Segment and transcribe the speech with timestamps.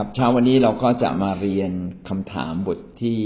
[0.00, 1.72] ครับเช้าวันนี้เราก็จะมาเรียน
[2.08, 3.18] คำถามบทที่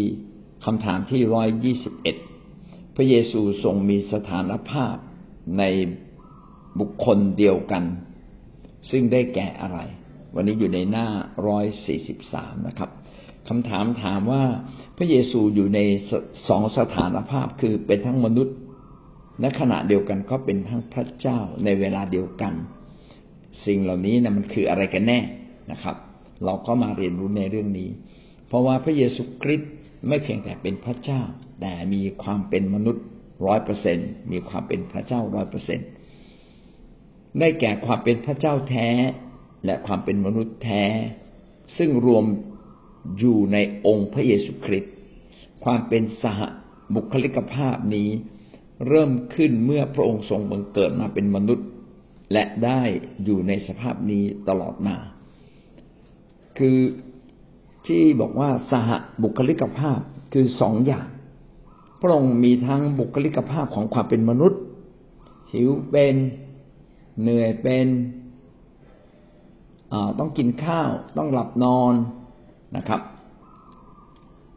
[0.65, 2.17] คำถามที่ร้อยยี่สิบเอ็ด
[2.97, 4.95] พระเยซูทรงมีสถานภาพ
[5.59, 5.63] ใน
[6.81, 7.85] บุคคลเดียวกัน
[8.91, 9.79] ซึ่งได้แก่อะไร
[10.35, 11.09] วันนี้อยู่ในหน้า
[11.47, 12.91] ร้อยสี่สิบสามนะครับ
[13.49, 14.45] คำถามถามว่า
[14.97, 15.81] พระเยซูอยู่ใน
[16.49, 18.57] สองสถานภาพคือเป็นทั้งมนุษย์
[19.41, 22.53] และขณะเดียวกันก็เป็นทั้งพระเจ้าในเวลาเดียวกัน
[23.67, 25.19] สิ่งเหล่านี้นะมันคืออะไรกันแน่
[25.73, 25.97] นะครับ
[26.45, 27.91] เราก็มาเรียนรู้ในเรื่องนี้
[28.47, 29.71] เพราะว่าพระเยซูคริสต์
[30.09, 31.23] ไม่เพียงแต่เป็นพระเจ้า
[31.61, 33.05] แต่มีความเป็นมนุษย์
[33.47, 33.99] ร้อยเปอร์เซ็น
[34.33, 35.81] มีความเป็นพระเจ้าร้อยเปอร์เซ็น
[37.39, 38.89] ได้แก่ความเป็นพระเจ้าแท้
[39.65, 40.85] และความเป็นมนุษย์แท้
[41.77, 42.25] ซึ่งรวม
[43.19, 44.93] อยู่ในองค์พระเยซูคริสต์
[45.65, 46.41] ความเป็นสห
[46.95, 48.09] บุคลิกภาพนี้
[48.89, 51.67] เริ่มขึ้นเมื่อพระองค์ทรงบังเกิดมาเป็นมนุษย์
[52.33, 52.83] และได้
[53.25, 54.97] อยู่ในสภาพนี้ตลอดมา
[56.59, 56.79] คือ
[57.87, 58.91] ที่บอกว่าสห
[59.23, 60.01] บุคลิกภาพ
[60.33, 61.07] คือสองอย่าง
[62.01, 64.61] พระองค์มีทั้งบุคลิกภาพของความเป็นมนุษย์
[65.53, 66.15] หิวเป็น
[67.21, 67.87] เหนื่อยเป็น
[70.19, 71.95] ต้องกินข้าว ต้องหลับนอน
[72.77, 73.01] นะครับ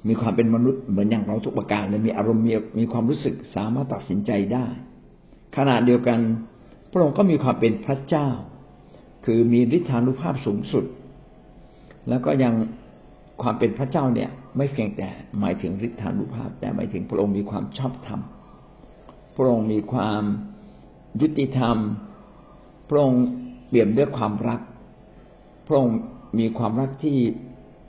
[0.08, 4.68] มีความเป็นมนุษย์เหมือนอย่างเราทุกประการเลยมีอารมณ์มีมีความรู้สึกสามารถตัดสินใจได้
[5.58, 6.20] ขณะเดียวกัน
[6.92, 8.30] พระองค์ก็มีความเป็นพระเจ้า
[9.26, 10.86] คือมีฤทธานุภาพสูงสุด
[12.09, 12.53] แล้วก็ยัง
[13.42, 18.22] ความเป็นพระเจ้าเนี่ย ไม่เพียงแต่หมายถึงฤทธานุภาพ แต่หมายถึงพระองค์มีความชอบธรรม
[19.36, 20.23] พระองค์มีความ
[21.22, 21.78] ยุติธรรม
[22.89, 23.23] พระองค์
[23.67, 24.62] เปี่ยมด้วยความรัก
[25.67, 25.97] พระองค์
[26.39, 27.17] มีความรักที่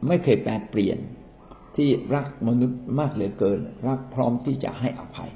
[0.07, 0.99] ไม่เคยแปรเปลี่ยน
[1.77, 5.31] ที่รักมนุษย์มากเหลือเกิน รักพร้อมที่จะให้อภัย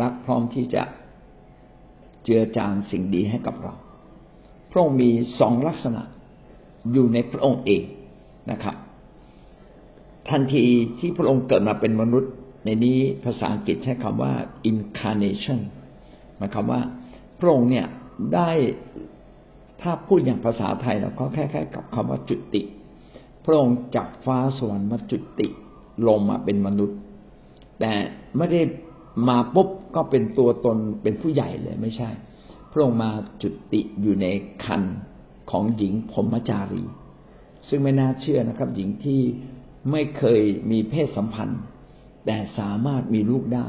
[0.00, 0.82] รักพร้อมที่จะ
[2.24, 3.74] เจือจางสิ่งดีให้กับเรา
[4.70, 6.02] พระองค์มีสองลักษณะ
[6.92, 7.82] อยู่ในพระองค์เอง
[8.50, 8.76] นะครับ
[10.30, 10.64] ทันที
[10.98, 12.32] ที่พระองค์เกิดมาเป็นมนุษย์
[12.64, 14.32] ในนี้ภาษาอังกฤษใช้คำว่า
[14.70, 15.60] incarnation
[16.36, 16.80] หมายความว่า
[17.38, 17.86] พระองค์เนี่ย
[18.34, 18.50] ได้
[19.82, 22.62] ถ้าพูดอย่างภาษาไทยเราก็แค่ๆกับคำว่าจุติ
[23.44, 25.48] พระองค์จากฟ้าสวรรค์มาจุติ
[26.06, 26.98] ลงมาเป็นมนุษย์
[27.80, 27.92] แต่
[28.36, 28.62] ไม่ได้
[29.28, 32.10] มาปุ๊บก็เป็นตัวตนเป็นผู้ใหญ่เลยไม่ใช่
[32.72, 33.10] พระองค์มา
[33.42, 34.26] จุติอยู่ใน
[34.64, 34.82] คัน
[35.52, 36.84] ของหญิงพรมจารี
[37.68, 39.20] ซึ่งไม่น่าเชื่อนะครับ หญิงที่
[39.90, 41.62] ไม่เคยมีเพศสัมพันธ์
[42.26, 43.68] แต่สามารถมีลูกได้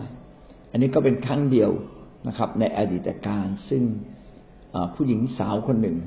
[0.72, 1.72] อันนี้ก็เป็นครั้งเดียว
[2.28, 3.84] นะครับ ในอดีตการซึ่ง
[4.96, 5.98] ผู้หญิงสาวคนหนึ่ง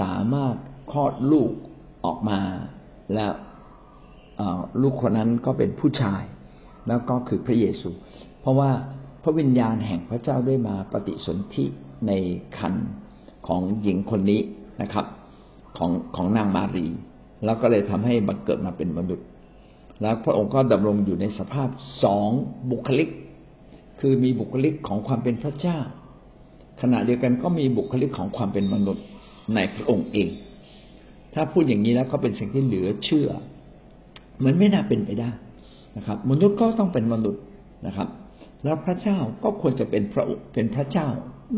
[0.00, 0.56] สามารถ
[0.92, 1.52] คลอดลูก
[2.04, 2.40] ออกมา
[3.14, 3.32] แล้ว
[4.82, 6.22] ลูกคนนั้นก็เป็นผู้ชาย
[6.88, 7.90] แล้วก็คือพระเยซู
[8.40, 8.70] เพราะว่า
[9.22, 11.64] พระวิญญาณแห่งพระเจ้าได้มาปฏิสนธิ
[12.06, 12.12] ใน
[12.58, 12.74] คัน
[13.46, 14.42] ของหญิงคนนี้
[14.82, 15.06] นะครับ
[15.78, 16.86] ของของนางมารี
[17.44, 19.26] แล้วก็เลยทำให้บังเกิดมาเป็นมนุษย์
[20.02, 21.68] แล้วพระองค์ก็ดำรงอยู่ในสภาพ
[22.04, 22.30] สอง
[22.70, 23.08] บุคลิก
[24.00, 25.78] คือมีบุคลิกของความเป็นพระเจ้า
[26.80, 29.04] ขณะเดียวกันก็มีบุคลิกของความเป็นมนุษย์
[29.54, 30.28] ในพระองค์เอง
[31.34, 33.28] ถ้าพูดอย่างนี้แล้วก็เป็นสิ่งที่เหลือเชื่อ
[34.38, 35.30] เหมือนไม่น่าเป็นไปได้
[35.96, 37.42] นะครับ มนุษย์ก็ต้องเป็นมนุษย์
[37.86, 38.08] นะครับ
[38.64, 40.24] แล้วพระเจ้าก็ควรจะเป็นพระ
[40.54, 41.08] เป็นพระเจ้า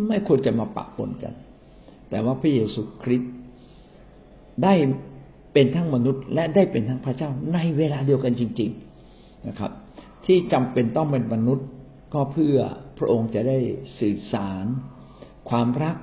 [0.09, 1.35] ไม่ควรจะมาปะปนกัน
[2.11, 3.33] แต่ว่าพระเยซูคริสต์
[4.63, 4.75] ได้
[5.53, 8.71] เป็นทั้งมนุษย์ และได้เป็นทั้งพระเจ้าในเวลาเดียวกันจริง
[9.09, 9.73] ๆนะครับ
[10.27, 11.67] ที่จำเป็นต้องเป็นมนุษย์
[12.15, 12.57] ก็เพื่อ
[12.99, 13.59] พระองค์จะได้
[13.99, 14.65] สื่อสาร
[15.51, 15.97] ความรัก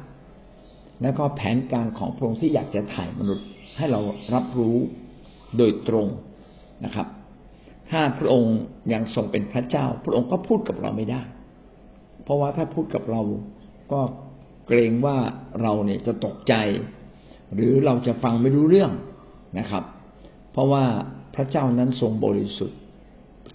[1.02, 3.46] และก็แผนการของพระองค์ที่อยากจะถ่ายมนุษย์
[3.78, 4.02] ให้เรา
[4.34, 4.78] รับรู้
[5.58, 6.08] โดยตรง
[6.86, 7.08] นะครับ
[7.92, 8.56] ถ้าพระองค์
[8.94, 11.22] ยังทรงเป็นพระเจ้า พระองค์ก็พูดกับเราไม่ได้
[12.24, 13.22] เพราะว่าถ้าพูดกับเรา
[13.92, 14.00] ก็
[14.68, 15.18] เกรงว่า
[15.62, 16.54] เราเนี่ยจะตกใจ
[17.54, 18.92] หรือเราจะฟังไม่รู้เรื่อง
[19.60, 19.84] นะครับ
[20.52, 20.84] เพราะว่า
[21.36, 22.80] พระเจ้านั้นทรงบริสุทธิ์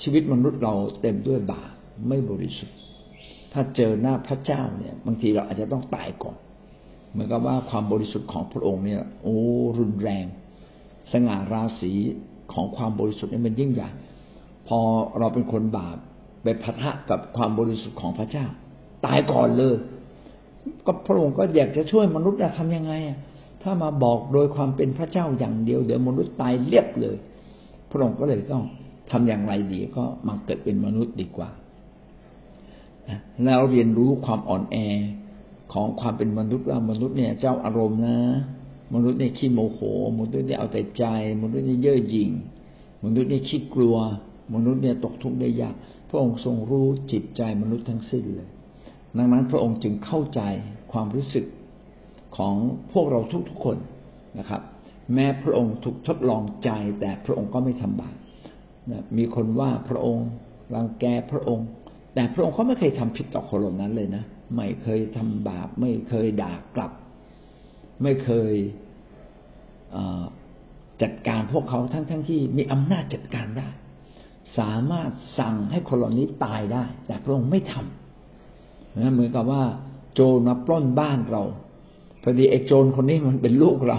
[0.02, 1.72] ชีวิตมนุษย์เราเต็มด้วยบาป
[2.08, 2.78] ไม่บริสุทธิ์
[3.52, 6.36] ถ้าเจอหน้าพระเจ้าเนี่ย บางทีเราอาจจะต้องตายก่อน
[7.10, 9.36] เหมือนกับว่าความบริสุทธิ์ของพระองค์เนี่ย โอ้
[9.78, 10.24] รุนแรง
[11.12, 11.92] สง่าราศี
[12.52, 13.90] ของความบริสุทธิ์นี่มันยิ่งใหญ่
[14.68, 14.78] พอ
[15.18, 15.96] เราเป็นคนบาป
[16.42, 18.46] ไปพะทะกับความบริสุทธิ์ของพระเจ้า
[19.06, 19.74] ตายก่อนเลย
[20.86, 23.18] ก็พระองค์ก็อยากจะช่วยมนุษย์จะทำยังไงอะ
[23.62, 27.16] ถ้ามาบอกโดยความเป็นพระเจ้าอย่างเดียวเดี๋ยวมนุษย์ตายเรียบเลย
[27.90, 28.64] พระองค์ก็เลยต้อง
[29.10, 31.50] ทำอย่างไรดีก็มาเกิดเป็นมนุษย์ดีกว่า
[33.44, 34.76] แล้วเรียนรู้ความอ่อนแอ
[35.72, 38.18] ของความเป็นมนุษย์ว่ามนุษย์เนี่ยเจ้าอารมณ์นะ
[38.94, 39.78] มนุษย์เนี่ยขี้โมโห
[40.18, 41.04] มนุษย์เนี่ยเอาแต่ใจ
[41.42, 42.30] มนุษย์เนี่ยเย่อหยิ่ง
[43.04, 43.96] มนุษย์เนี่ยคิดกลัว
[44.54, 45.74] มนุษย์เนี่ยตกทุกข์ได้ยาก
[46.08, 48.48] พระองค์ทรงรู้จิตใจมนุษย์ทั้งสิ้นเลย
[49.18, 50.40] ดังนั้นพระองค์จึงเข้าใจ
[50.92, 51.44] ความรู้สึก
[52.36, 52.54] ของ
[52.92, 53.76] พวกเราทุกๆคน
[54.38, 54.62] นะครับ
[55.14, 56.70] แม้พระองค์ถูกทดลองใจ
[57.00, 58.16] แต่พระองค์ก็ไม่ทำบาป
[59.18, 60.26] มีคนว่าพระองค์
[60.74, 61.66] รังแกพระองค์
[62.14, 64.24] แต่พระองค์ก็ไม่เคยทำผิดต่อคนเหล่านั้นเลยนะ
[64.56, 66.92] ไม่เคยทำบาป ไม่เคยด่ากลับ
[68.02, 68.54] ไม่เคย
[71.02, 73.68] จัดการพวกเขาทั้งทั้งที่มีอำนาจจัดการได้
[74.58, 78.01] สามารถสั่งให้คนเหล่านี้ตายได้ แต่พระองค์ไม่ทำ
[78.98, 79.62] นะเหมือนกับว่า
[80.14, 81.42] โจรมาปล้นบ้านเรา
[82.22, 83.98] พอดีไอ้โจรคนนี้มันเป็นลูกเรา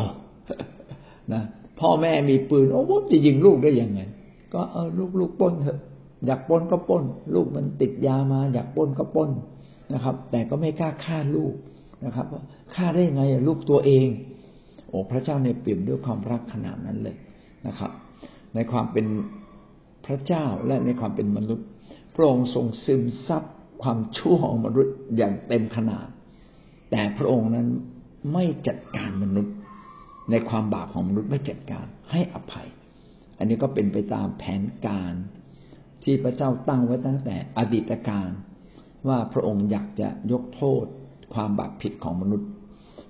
[1.34, 1.42] นะ
[1.80, 4.02] พ่อแม่มีปืนโอ้โหจะยิงลูกได้ยังไง
[4.54, 5.80] ก็เออลูกลูกป้นเถอะ
[6.26, 7.04] อยากป้นก็ป้น
[7.36, 9.32] ลูกมันติดยามา อยากป้นก็ป้น
[9.94, 11.54] นะครับ แต่ก็ไม่กล้าฆ่าลูก
[12.06, 12.26] นะครับ
[12.76, 14.08] ฆ่าได้ยังไงลูกตัวเอง
[14.88, 17.16] โอ้พระเจ้าเนี่ยเปี่ยมด้วยความรักขนาดนั้นเลย
[17.68, 17.92] นะครับ
[18.56, 19.06] ในความเป็น
[20.06, 21.68] พระเจ้าและในความเป็นมนุษย์
[22.16, 23.44] พระองค์ทรงซึมซับ
[23.84, 26.08] ความชั่วของมนุษย์อย่างเต็มขนาด
[26.92, 27.68] แต่พระองค์นั้น
[28.34, 29.56] ไม่จัดการมนุษย์
[30.32, 32.68] ในความบาปของมนุษย์ไม่จัดการให้อภัย
[33.38, 35.14] อันนี้ก็เป็นไปตามแผนการ
[36.04, 38.30] ที่พระเจ้าตั้งไว้ตั้งแต่อดีตการ
[39.08, 40.86] ว่าพระองค์อยากจะยกโทษ
[41.34, 42.50] ความบาปผิดของมนุษย์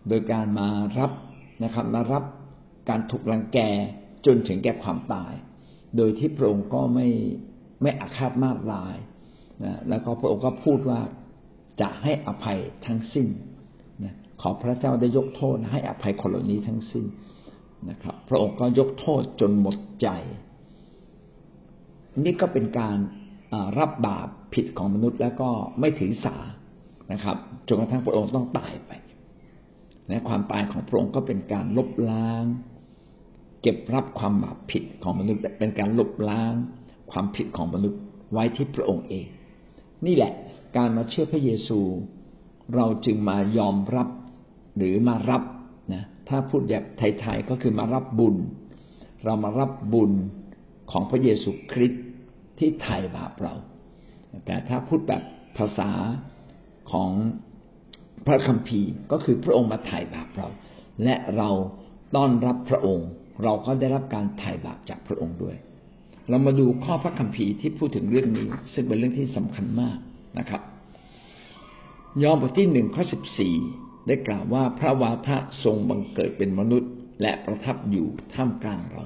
[0.08, 1.12] โดยการมารับ
[1.64, 2.24] นะครับมารับ
[2.90, 3.60] การถูกรังแก
[4.26, 5.34] จนถึงแก่ความตาย
[5.98, 7.08] โดยที่พระองค์ก็ไม่
[7.82, 8.96] ไม่อาฆาตมาตราย
[9.66, 11.00] นะแล้วก็พระองค์ก็พูดว่า
[11.82, 13.28] จะให้อภัยทั้งสิ้น
[14.04, 17.06] นะขอพระเจ้าได้ยกโทษให้อภัยคนเหล่านี้ทั้งสิ้น
[17.90, 20.08] นะครับ พระองค์ก็ยกโทษจนหมดใจ
[22.26, 22.98] นี่ก็เป็นการ
[23.80, 25.50] รับบาปผิดของมนุษย์แล้วก็
[25.80, 26.36] ไม่ถือสา
[27.12, 27.38] นะครับ
[27.68, 28.92] จนกระทั่งพระองค์ต้องตายไป
[30.08, 32.44] และความตายของพระองค์ก็เป็นการลบล้าง
[33.62, 36.54] เก็บรับความบาปผิดของมนุษย์เป็นการลบล้าง
[37.12, 38.00] ความผิดของมนุษย์
[38.32, 39.26] ไว้ที่พระองค์เอง
[40.06, 40.34] นี่แหละ
[40.78, 41.80] การมาเชื่อพระเยซู
[42.76, 44.08] เราจึงมายอมรับ
[44.78, 45.44] หรือมารับ
[45.94, 48.36] นะถ้าพูดแบบไทยๆก็คือมารับบุญ
[49.26, 50.12] เรามารับบุญ
[50.92, 52.04] ของพระเยซูคริสต์
[52.60, 53.54] ที่ไถ่บาปเรา
[54.46, 55.24] แต่ถ้าพูดแบบ
[55.58, 55.92] ภาษา
[56.92, 57.12] ของ
[58.26, 60.48] พระคัมภีร์ก็คือพระองค์มาไถ่บาปเรา
[61.04, 61.50] และเรา
[62.16, 63.08] ต้อนรับพระองค์
[63.44, 65.56] เราก็ได้รับการไถ่บาปจากพระองค์ด้วย
[66.30, 69.98] เรามาดูข้อพระคัมภีร์ที่พูดถึงเรื่องนี้ ซึ่งเป็นเรื่องที่สำคัญมาก
[70.40, 70.62] นะครับ
[72.24, 73.56] ยอห์นบทที่หนึ่งข้อสิบสี่
[74.08, 76.92] ได้กล่าวว่าพระวาทะทรงบังเกิดเป็นมนุษย์
[77.22, 79.04] และประทับอยู่ท่ามกลางเรา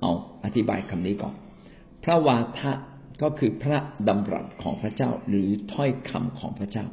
[0.00, 0.12] เอา
[0.44, 1.34] อธิบายคำนี้ก่อน
[2.04, 2.72] พระวาทะ
[3.22, 3.78] ก็คือพระ
[4.08, 6.86] ดำรัสของพระเจ้าหรือถ้อยคำของพระเจ้า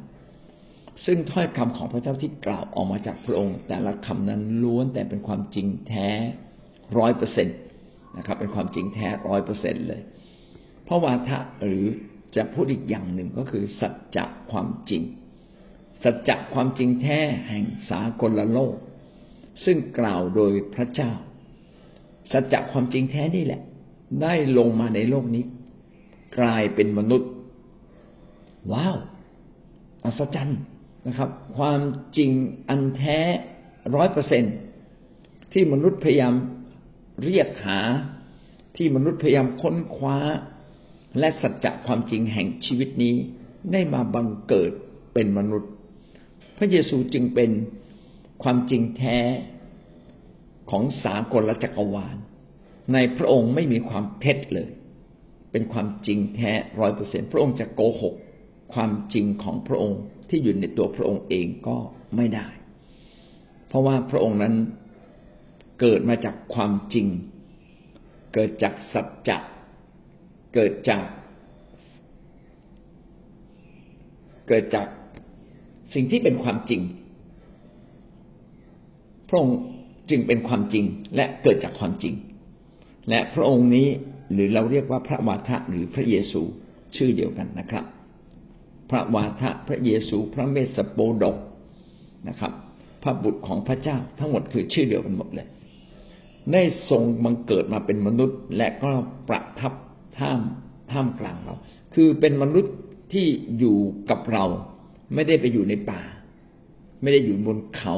[1.06, 6.08] ซึ่งถ้อยคำของพระเจ้าที่กล่าวออกมาจากพระองค์ แต่ละคำนั้นล้วนแต่เป็นความจริงแท้
[6.98, 7.56] ร้อยเปอร์เซ็นต์
[8.18, 10.02] นะครับ เป็นความจริงแท้ร้อยเปอร์เซ็นเลย
[10.84, 11.86] เพราะวาทะหรือ
[12.36, 15.02] จะพูดอีกอย่างหนึ่งก็คือ สัจจะความจริง
[16.04, 17.18] สัจจะความจริงแท้
[17.48, 18.76] แห่งสากลโลก
[19.64, 21.12] ซึ่งกล่าวโดยพระเจ้า
[22.32, 23.60] สัจจะความจริงแท้นี่แหละ
[24.22, 25.44] ได้ลงมาในโลกนี้
[26.38, 27.30] กลายเป็นมนุษย์
[28.72, 28.96] ว้าว
[30.04, 30.60] อัศจรรย์
[31.06, 31.80] นะครับ ความ
[32.16, 32.30] จริง
[32.68, 33.18] อันแท้
[33.94, 34.44] ร้อยเปอร์เซ็น
[35.52, 36.34] ที่มนุษย์พยายาม
[37.24, 37.80] เรียกหา
[38.76, 40.18] ที่มนุษย์พยายามค้นคว้า
[41.18, 43.16] และสัจจะความจริงแห่งชีวิตนี้
[43.72, 44.70] ได้มาบังเกิด
[45.14, 45.70] เป็นมนุษย์
[46.58, 47.50] พระเยซูจึงเป็น
[48.42, 49.18] ความจริงแท้
[50.70, 52.16] ของสากลและจักรวาล
[52.92, 54.70] ในพระองค์ไม่มีความเท็จเลย
[55.52, 58.14] เป็นความจริงแท้ร้อยเปอร์เซ็นพระองค์จะโกหก
[58.74, 61.76] ความจริงของพระองค์ที่อยู่ในตัวพระองค์เองก็
[62.16, 62.48] ไม่ได้
[63.68, 64.54] เพราะว่าพระองค์นั้น
[65.80, 67.06] เกิดมาจากความจริง
[68.34, 69.38] เกิดจากสัจจะ
[70.54, 71.04] เกิดจาก
[74.48, 74.86] เกิดจาก
[75.94, 76.80] สิ่งที่เป็นความจริง
[79.28, 79.58] พระองค์
[80.10, 80.84] จึงเป็นความจริง
[81.16, 82.14] และเกิดจากความจริง
[83.10, 83.88] และพระองค์นี้
[84.32, 86.42] หรือเราเรียกว่าพระวาทะหรือพระเยซู
[86.96, 87.84] ชื่อเดียวกันนะครับ
[88.90, 91.36] พระวาทะพระเยซู พระเมสสโปดก
[92.28, 92.52] นะครับ
[93.02, 95.48] พระบุตรของพระเจ้าทั้งหมดคือชื่อเดียวกันหมดเลย
[96.52, 98.90] ได้ทรงบังเกิดมาเป็นมนุษย์ และก็
[99.28, 99.72] ประทับ
[100.18, 100.40] ท่าม
[100.90, 101.54] ท่ามกลางเรา
[101.94, 102.74] คือเป็นมนุษย์
[103.12, 103.26] ที่
[103.58, 103.78] อยู่
[104.10, 104.44] กับเรา
[105.14, 106.02] ไม่ได้ไปอยู่ในป่า
[107.02, 107.96] ไม่ได้อยู่บนเขา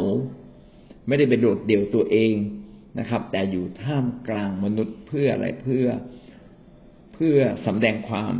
[1.06, 2.34] ไม่ได้ไปโดดเดี่ยวตัวเอง
[2.98, 5.86] นะครับ แต่อยู่ท่ามกลางมนุษย์เพื่ออะไรเพื่อ
[7.14, 8.34] เพื่อสำแดงความ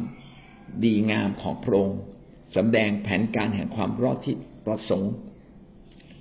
[0.85, 2.00] ดีงามของพระองค์
[2.56, 5.12] สำแดงแผนการแห่งความรอดที่ประสงค์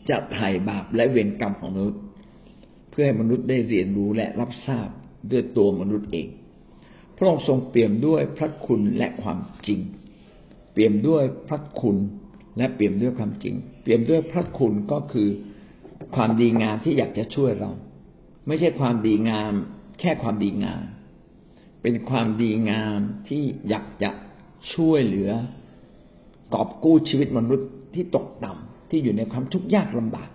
[0.09, 2.01] จะไถ่บาปและเวรกรรมของมนุษย์
[2.91, 4.89] เพื่อให้มนุษย์ได้เรียนรู้และรับทราบ
[5.31, 6.27] ด้วยตัวมนุษย์เอง
[7.17, 9.79] พระองค์ทรงเปี่ยมด้วยพระคุณและความจริง
[10.74, 11.98] เปี่ยมด้วยพระคุณ
[12.57, 15.29] และเปี่ยมด้วยความจริง เปี่ยมด้วยพระคุณก็คือ
[16.15, 17.71] ความดีงามที่อยากจะช่วยเรา
[18.48, 19.53] ไม่ใช่ความดีงาม
[20.00, 20.81] แค่ความดีงาม
[21.81, 24.12] เป็นความดีงามที่อยากจะ
[24.74, 25.31] ช่วยเหลือ
[26.53, 30.29] กอบกู้ชีวิตมนุษย์ที่ตกต่ำที่อยู่ในความทุกข์ยากลำบาก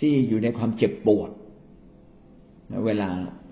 [0.00, 1.30] ที่อยู่ในความเจ็บปวด
[2.86, 3.08] เวลา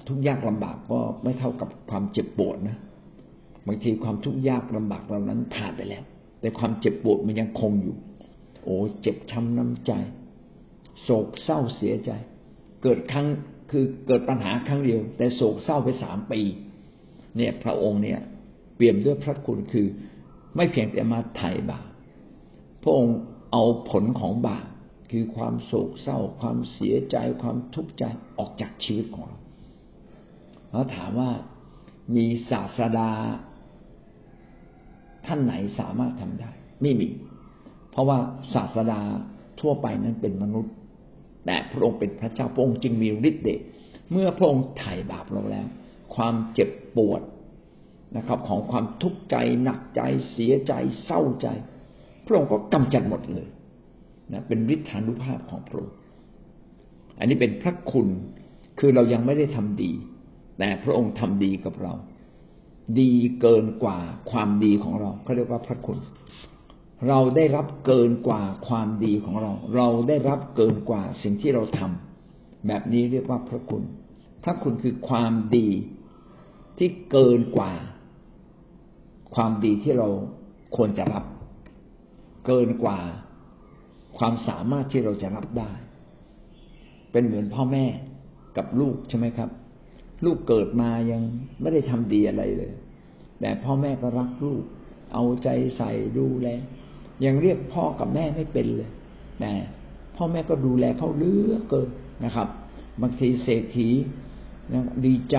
[0.07, 2.79] ทุกข์ยากลำบากก็ไม่เท่ากับความเจ็บปวดนะ
[3.67, 6.05] บางทีความทุกข์ยากลำบากเหล่านั้นผ่านไปแล้ว
[6.41, 7.97] แต่ความเจ็บปวดมันยังคงอยู่
[8.65, 9.93] โอ้เจ็บช้ำน้ำใจ
[11.03, 12.11] โศกเศร้าเสียใจ
[12.83, 13.27] เกิดครั้ง
[13.71, 16.41] คือเกิดปัญหาครั้งเดียว แต่โศกเศร้าไปสามปี
[17.37, 18.21] เนี่ยพระองค์เนี่ย
[18.77, 19.87] เปี่ยมด้วยพระคุณคือ
[20.57, 21.87] ไม่เพียงแต่มาไถ่บาป
[22.83, 23.17] พระองค์
[23.53, 24.67] เอาผลของบาป
[25.11, 28.05] คือความโศกเศร้า ความเสียใจความทุกข์ใจ
[28.39, 29.39] ออกจากชีวิตของเรา
[30.71, 31.31] แล้วถามว่า
[32.17, 33.11] มีศาสดา
[35.27, 36.51] ท่านไหนสามารถทำได้
[36.83, 37.09] ไม่มี
[37.91, 38.19] เพราะว่า
[38.55, 39.01] ศาสดา
[39.61, 40.73] ทั่วไปนั้นเป็นมนุษย์
[41.47, 43.61] แต่พระองค์เป็นพระเจ้าพระองค์จึงมีฤทธิ์เดช
[44.11, 45.67] เมื่อพระองค์ไถ่บาปเราแล้ว
[46.15, 47.23] ความเจ็บปวด
[48.17, 50.73] นะครับ ของความทุกข์ใจหนักใจเสียใจ
[51.05, 51.49] เศร้าใจ
[52.27, 53.47] พระองค์ก็กำจัดหมดเลย
[54.33, 55.97] นะเป็นฤทธานุภาพของพระองค์
[57.19, 58.09] อันนี้เป็นพระคุณ
[58.79, 59.93] คือเรายังไม่ได้ทำดี
[60.59, 61.95] แต่พระองค์ทำดีกับเรา
[63.01, 63.99] ดีเกินกว่า
[64.31, 65.99] ความดีของเราเขาเรียกว่าพระคุณ
[67.09, 73.83] เราได้รับเกินกว่าความดีของเรา เราได้รับเกินกว่าสิ่งที่เราทำแบบนี้เรียกว่าพระคุณ
[74.45, 75.69] พระคุณคือความดี
[76.79, 77.73] ที่เกินกว่า
[79.35, 80.09] ความดีที่เรา
[80.77, 81.25] ควรจะรับ
[82.47, 82.99] เกินกว่า
[84.19, 85.71] ความสามารถที่เราจะรับได้
[87.13, 87.85] เป็นเหมือนพ่อแม่
[88.57, 89.51] กับลูกใช่ไหมครับ
[90.25, 91.23] ลูกเกิดมายัง
[91.61, 92.73] ไม่ได้ทำดีอะไรเลย
[93.41, 94.63] แต่พ่อแม่ก็รักลูก
[95.13, 96.49] เอาใจใส่ดูแล
[97.25, 98.91] ยังเรียกพ่อกับแม่ไม่เป็นเลย
[99.41, 99.53] แต่
[100.17, 101.89] พ่อแม่ก็ดูแลเขาเลือเกิน
[102.25, 102.49] นะครับ
[103.03, 103.89] บางทีเศรษฐี
[104.73, 105.37] นะดีใจ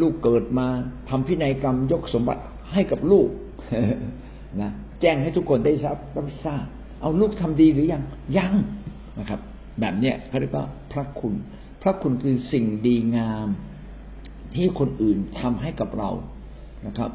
[0.00, 0.66] ลูกเกิดมา
[1.08, 2.42] ทำพินัยกรรมยกสมบัติ
[2.72, 3.28] ให้กับลูก
[4.60, 4.70] นะ
[5.00, 6.66] แจ้งให้ทุกคนได้ทราบต้องทราบ
[7.00, 8.02] เอาลูกทำดีหรือยัง
[8.38, 8.54] ยัง
[9.18, 9.40] นะครับ
[9.80, 11.34] แบบเนี้ยเขาเรียกว่าพระคุณ
[11.82, 13.48] พระคุณคือสิ่งดีงาม
[14.54, 16.10] ที่คนอื่นทำให้กับเรา
[16.86, 17.10] นะครับ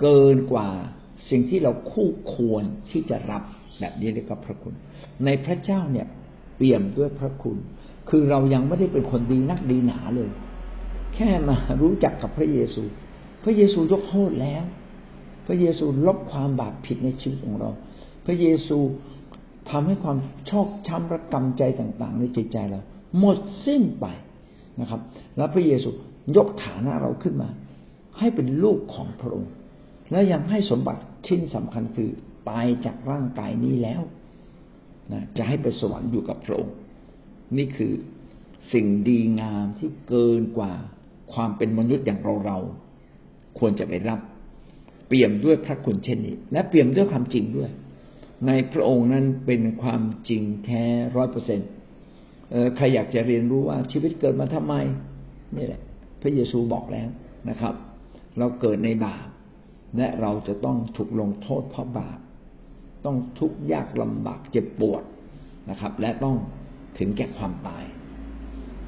[0.00, 0.68] เกินกว่า
[1.30, 3.42] สิ่งที่เราคู่ควรที่จะรับ
[3.80, 4.74] แบบนี้เรียกว่าพระคุณ
[5.24, 6.06] ในพระเจ้าเนี่ย
[6.56, 7.56] เปี่ยมด้วยพระคุณ
[8.10, 10.30] คือเรายังไม่ได้เป็นคนดีนักดีหนาเลย
[11.14, 12.82] แค่มารู้จักกับพระเยซู
[13.44, 14.64] พระเยซูยกโทษแล้ว
[15.46, 17.70] พระเยซูลบความบาปผิดในชีวิตของเรา
[18.26, 18.78] พระเยซู
[19.70, 20.18] ทำให้ความ
[20.50, 22.80] ชอกช้ำระกำใจต่าง ๆ ในจิตใจเรา
[23.18, 24.06] หมดสิ้นไป
[24.80, 25.00] นะครับ
[25.36, 25.90] แล้วพระเยซู
[26.36, 27.48] ยกฐานะเราขึ้นมา
[28.18, 29.50] ให้เป็นลูกของพระองค์
[30.10, 32.10] แล้วยังให้สมบัติชิ้นสำคัญคือ
[32.48, 34.02] ตายจากร่างกายนี้แล้ว
[35.12, 36.74] นะจะให้ไปสวรรค์อยู่กับพระองค์
[37.56, 37.92] นี่คือ
[38.72, 40.72] สิ่งดีงามที่เกินกว่า
[41.32, 42.58] ความเป็นมนุษย์อย่างเราเรา
[43.58, 44.20] ควรจะไปรับ
[45.06, 47.70] เปี่ยมด้วยพระคุณเช่นนี้ และเปี่ยมด้วยความจริงด้วย
[48.46, 50.82] ในพระองค์นั้นเป็นความจริงแท้
[51.16, 51.68] ร้อยเปอร์เซ็นต์
[52.76, 54.74] ใครอยากจะเรียนรู้ว่าชีวิตเกิดมาทำไม
[55.56, 55.80] นี่แหละ
[56.22, 57.08] พระเยซูบอกแล้ว
[57.50, 57.74] นะครับ
[58.38, 59.26] เราเกิดในบาป
[59.96, 62.18] และเราจะต้องถูกลงโทษเพราะบาป
[63.04, 65.02] ต้องทุกข์ยากลำบากเจ็บปวด
[65.70, 66.36] นะครับ และต้อง
[66.98, 67.84] ถึงแก่ความตาย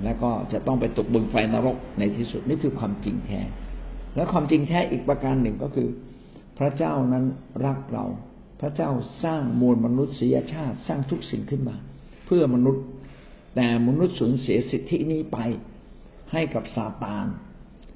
[0.04, 3.40] และก็จะต้องไปตกบึงไฟนรกในที่สุดนี่คือความจริงแท้
[4.16, 5.88] และความจริงแท้อีกประการหนึ่งก็คือ
[6.59, 7.25] พระเจ้านั้น
[7.64, 8.04] รักเรา
[8.62, 8.90] พระเจ้า
[9.25, 11.76] สร้างมวลมนุษยชาติสร้างทุกสิ่งขึ้นมา
[12.26, 12.85] เพื่อมนุษย์
[13.57, 15.38] แต่มนุษย์สูญเสียสิทธินี้ไป
[16.33, 17.26] ให้กับซาตาน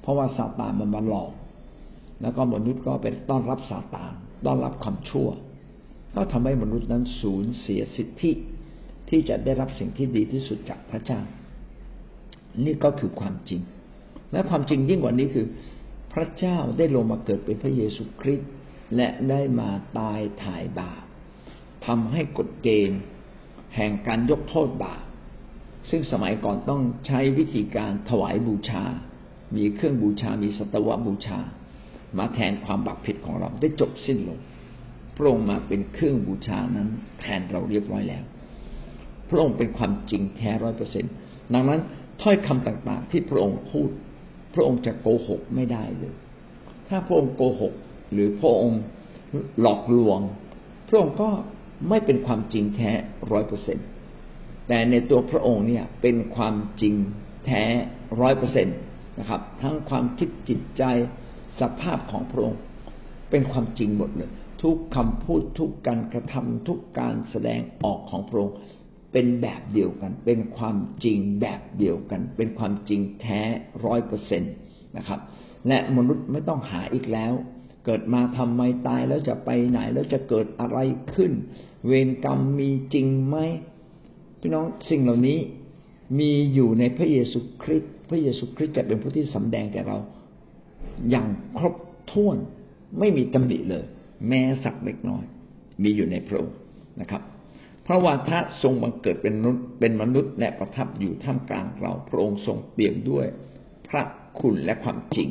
[0.01, 1.31] เพราะว่าซาตานมันมาหลอก
[2.21, 4.11] แล้วก็มนุษย์ก็เป็นต้อนรับซาตาน
[4.45, 5.29] ต้อนรับความชั่ว
[6.15, 8.31] ก็ทำให้มนุษย์นั้นสูญเสียสิทธิ
[9.09, 11.21] ที่จะได้รับสิ่งที่ดีที่สุดจากพระเจ้า
[12.65, 13.61] นี่ก็คือความจริง
[14.31, 15.47] และความจริงยิ่งกว่านี้คือ
[16.13, 18.49] พระเจ้าได้ลงมาเกิดเป็นพระเยซูคริสต์
[18.95, 21.03] และได้มาตายถ่ายบาป
[21.85, 23.01] ทำให้กฎเกณฑ์
[23.75, 25.03] แห่งการยกโทษบาป
[25.89, 28.83] ซึ่งสมัยก่อนต้องใช้วิธีการถวายบูชา
[29.55, 31.39] มีเครื่องบูชา มีสัตวบูชา
[32.17, 34.39] มาแทนความบาปผิดของเราได้จบสิ้นลง
[35.15, 36.89] พระองค์มาเป็นเครื่องบูชานั้น
[37.19, 38.23] แทนเราเรียบร้อยแล้ว
[39.29, 41.13] พระองค์เป็นความจริงแท้ร้อยเปอร์เซ็นต์
[41.53, 41.81] ดังนั้น
[42.21, 43.89] ถ้อยคำต่างๆ ที่พระองค์พูด
[44.53, 46.15] พระองค์จะโกหกไม่ได้เลย
[46.87, 47.73] ถ้าพระองค์โกหก
[48.11, 48.81] หรือพระองค์
[49.61, 50.19] หลอกลวง
[50.87, 51.29] พระองค์ก็
[51.89, 52.91] ไม่เป็นความจริงแท้
[53.31, 53.81] ร้อยเปอร์เซ็นต
[54.67, 56.95] แต่ในตัวพระองค์เนี่ยเป็นความจริง
[57.45, 57.63] แท้
[58.21, 58.73] ร้อยเปอร์เซ็นต
[59.19, 60.83] นะครับ ทั้งความคิดจิตใจ
[61.59, 62.59] สภาพของพระองค์
[63.29, 64.31] เป็นความจริงหมดเลย
[64.63, 68.55] ทุกคำพูดทุกการกระทำทุกการแสดงออกของพระองค์
[69.13, 73.41] เป็นแบบเดียวกัน เป็นความจริงแบบเดียวกัน เป็นความจริงแท้
[73.85, 74.47] ร้อยเปอร์เซ็นต
[74.97, 75.19] นะครับ
[75.67, 77.33] และมนุษย์ไม่ต้องหาอีกแล้ว
[77.87, 80.79] เกิดมาทำไมตายแล้วจะไปไหนแล้วจะเกิดอะไร
[81.13, 81.31] ขึ้น
[81.87, 83.37] เวรกรรมมีจริงไหม
[84.39, 85.39] พี่น้องสิ่งเหล่านี้
[86.19, 89.97] มีอยู่ในพระเยซูคริสต์พระเยซูคริสต์จะเป็นผู้ที่สำแดงแก่เรา
[91.09, 91.27] อย่าง
[91.57, 91.75] ครบ
[92.11, 92.37] ถ้วน
[92.99, 93.85] ไม่มีตำหนิเลย
[94.27, 95.23] แม้สักเล็กน้อย
[95.83, 96.57] มีอยู่ในพระองค์
[97.01, 97.21] นะครับ
[97.85, 103.25] พระวาทะทรงบังเกิดเป็นมนุษย์เป็นมนุษย์และประทับอยู่ท่ามกลางเรา พระองค์ทรงเปี่ยมด้วย
[103.89, 104.03] พระ
[104.39, 105.29] คุณและความจริง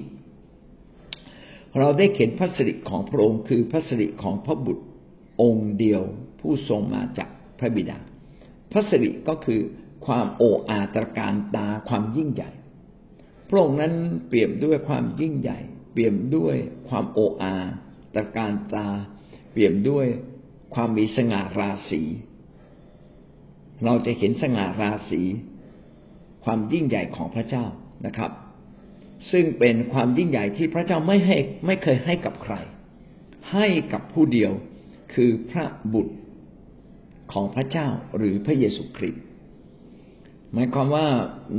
[1.78, 4.85] เราได้เห็นพระสิริของพระองค์คือพระสิริของพระบุตร
[5.42, 6.02] องค์เดียว
[6.40, 7.99] ผู้ทรงมาจากพระบิดา
[8.73, 9.61] พระสิริก็คือ
[10.06, 12.50] ความโอ้อาตรการตาความยิ่งใหญ่
[13.49, 13.95] พระองค์นั้น
[14.28, 15.59] เปี่ยมด้วยความยิ่งใหญ่
[15.92, 16.54] เปี่ยมด้วย
[16.88, 17.54] ความโอ้อา
[18.14, 18.88] ตรการตา
[19.52, 20.06] เปี่ยมด้วย
[20.75, 22.02] ความมีสง่าราศี
[23.85, 25.23] เราจะเห็นสง่าราศี
[26.45, 27.64] ความยิ่งใหญ่ของพระเจ้า
[28.06, 28.30] นะครับ
[29.30, 32.54] ซึ่งเป็นความยิ่งใหญ่ที่พระเจ้าไม่ให้ไม่เคยให้กับใคร
[33.52, 34.52] ให้กับผู้เดียว
[35.14, 36.14] คือพระบุตร
[37.32, 39.23] ของพระเจ้าหรือพระเยซูคริสต์
[40.52, 41.06] หมายความว่า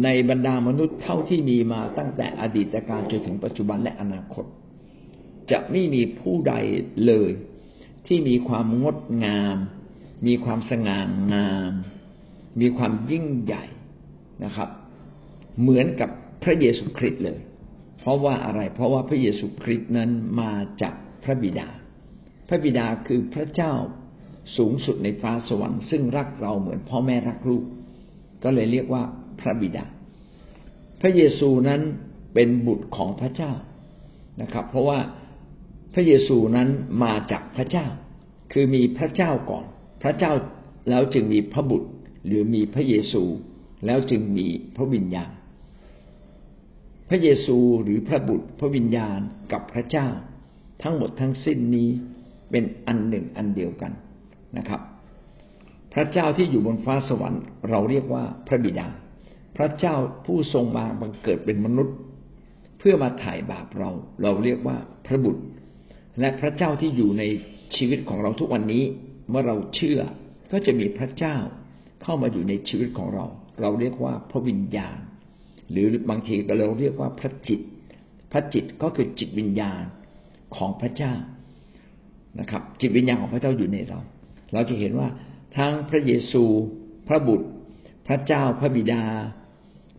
[0.04, 4.46] ในบรรดามนุษย์เท่าที่มีมาตั้งแต่อดีตการจนถึงปัจจุบันและอนาคต
[5.52, 6.54] จะไม่มีผู้ใด
[7.06, 7.32] เลย
[8.08, 9.58] ที่มีความงดงาม
[10.28, 11.00] มีความสง่า
[11.34, 11.72] งาม
[12.62, 13.66] มีความยิ่งใหญ่
[14.44, 14.70] นะครับ
[15.62, 16.10] เหมือนกับ
[16.44, 17.39] พระเยซูคริสต์เลย
[18.00, 20.10] เพราะว่าอะไร เพราะว่าพระเยซูคริสต์นั้น
[20.41, 20.51] มา
[20.82, 21.67] จากพระบิดา
[22.48, 23.74] พระบิดาคือพระเจ้า
[24.58, 27.63] สูงสุดในฟ้าสวรรค์ซึ่งรักเราเหมือนพ่อแม่รักลูก
[28.44, 29.03] ก็เลยเรียกว่า
[29.39, 29.86] พระบิดา
[31.01, 31.82] พระเยซูนั้น
[32.34, 33.53] เป็นบุตรของพระเจ้า
[34.41, 35.00] นะครับ เพราะว่า
[35.94, 36.70] พระเยซูนั้น
[37.03, 37.88] มาจากพระเจ้า
[38.53, 39.65] คือมีพระเจ้าก่อน
[40.03, 40.32] พระเจ้า
[40.89, 41.89] แล้วจึงมีพระบุตร
[42.25, 43.24] หรือมีพระเยซู
[43.86, 45.32] แล้วจึงมีพระวิญญาณ
[47.10, 49.20] พระเยซูหรือพระบุตรพระวิญญาณ
[49.52, 50.08] กับพระเจ้า
[50.84, 51.89] ทั้งหมดทั้งสิ้นนี้
[52.52, 53.91] เป็นอันหนึ่งอันเดียวกัน
[54.58, 54.82] นะครับ
[55.93, 58.88] พระเจ้าที่อยู่บนฟ้าสวรรค์ เราเรียกว่าพระบิดา
[59.58, 61.96] พระเจ้าผู้ทรงมาบังเกิดเป็นมนุษย์
[62.80, 63.89] เพื่อมาถ่ายบาปเรา
[64.22, 65.43] เราเรียกว่าพระบุตร
[66.20, 67.24] และพระเจ้าที่อยู่ใน
[67.76, 68.84] ชีวิตของเราทุกวันนี้
[69.30, 70.00] เมื่อเราเชื่อ
[70.52, 71.36] ก็จะมีพระเจ้า
[72.04, 73.26] เข้ามาอยู่ในชีวิตของเรา
[73.62, 74.98] เราเรียกว่าพระวิญญาณ
[75.71, 77.62] หรือบางทีก็เราเรียกว่าพระจิต
[78.32, 79.84] พระจิตก็คือจิตวิญญาณ
[80.56, 81.13] ของพระเจ้า
[82.39, 83.99] นะครับ จิตวิญญาณของพระเจ้าอยู่ในเรา
[84.53, 85.08] เราจะเห็นว่า
[85.58, 86.43] ทั้งพระเยซู
[87.08, 87.47] พระบุตร
[88.08, 89.03] พระเจ้าพระบิดา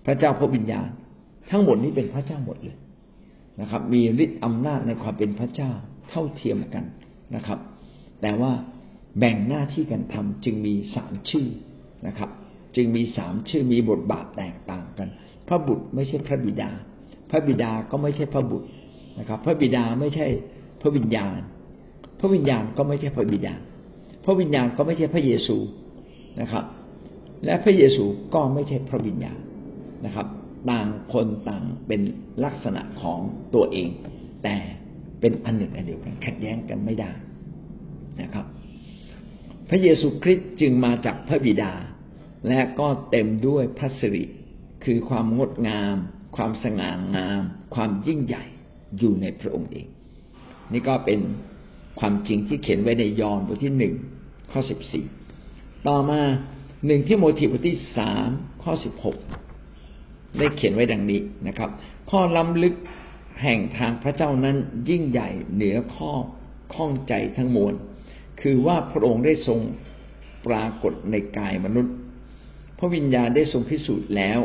[0.06, 0.88] พระเจ้าพระวิญญาณ
[1.50, 2.78] ทั้งหมดนี้เป็นพระเจ้าหมดเลย
[3.60, 5.70] นะครับ มีฤทธิ์อำนาจในความเป็นพระเจ้า
[6.08, 6.84] เท่าเทียมกัน
[7.34, 7.58] นะครับ
[8.22, 8.52] แต่ว่า
[9.18, 11.48] แบ่งหน้าที่กันทำจึงมีสามชื่อ
[12.06, 12.30] นะครับ
[12.76, 15.08] จึงมีสามชื่อมีบทบาทแตกต่างกัน
[15.48, 16.70] พระบุตรไม่ใช่พระบิดา
[17.30, 18.68] พระบิดาก็ไม่ใช่พระบุตร
[19.18, 20.26] นะครับ พระบิดาไม่ใช่
[20.80, 21.38] พระวิญญาณ
[22.20, 23.54] พระวิญญาณก็ไม่ใช่พระบิดา
[24.24, 25.56] พระวิญญาณก็ไม่ใช่พระเยซู
[26.40, 26.64] นะครับ
[27.44, 29.38] และพระเยซูก็ไม่ใช่พระวิญญาณ
[30.06, 30.26] นะครับ
[30.70, 32.00] ต่างคนต่างเป็น
[32.44, 33.20] ลักษณะของ
[33.54, 33.88] ตัวเอง
[34.44, 34.56] แต่
[35.20, 37.10] เป็นอันหนึ่งอันเดียวกันขัดแย้งกันไม่ได้
[38.22, 38.46] นะครับ
[39.68, 41.72] พระเยซูคริสต์จึงมาจากพระบิดา
[42.48, 44.24] และก็เต็มด้วยพระสิริ
[44.84, 45.96] คือความงดงาม
[46.36, 47.42] ความสง่างาม
[47.74, 48.44] ความยิ่งใหญ่
[48.98, 49.86] อยู่ในพระองค์เอง
[50.72, 51.20] นี่ก็เป็น
[52.00, 53.94] ความจริงที่เขียนไว้ในยอห์นบทที่หนึ่ง
[54.50, 55.06] ข้อสิบสี่
[55.86, 56.20] ต่อมา
[56.86, 58.28] หนึ่งที่โมทีบทที่สาม
[58.62, 59.16] ข้อสิบหก
[60.38, 61.70] ได้เขียนไว้ดังนี้นะครับ
[62.10, 62.74] ข้อล้ำลึก
[63.42, 64.56] แห่งทางพระเจ้านั้น
[64.88, 66.12] ยิ่งใหญ่เหนือข้อ
[66.74, 67.74] ข้องใจทั้งมวล
[68.40, 69.60] คือว่าพระองค์ได้ทรง
[70.46, 71.94] ปรากฏในกายมนุษย์
[72.78, 74.40] พระวิญญาณได้ทรงพิสูจน์แล้ว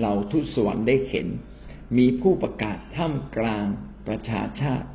[0.00, 1.26] เราทุสวรรค์ได้เห็น
[1.98, 3.66] มีผู้ประกาศท่ามกลาง
[4.08, 4.86] ประชาชาติ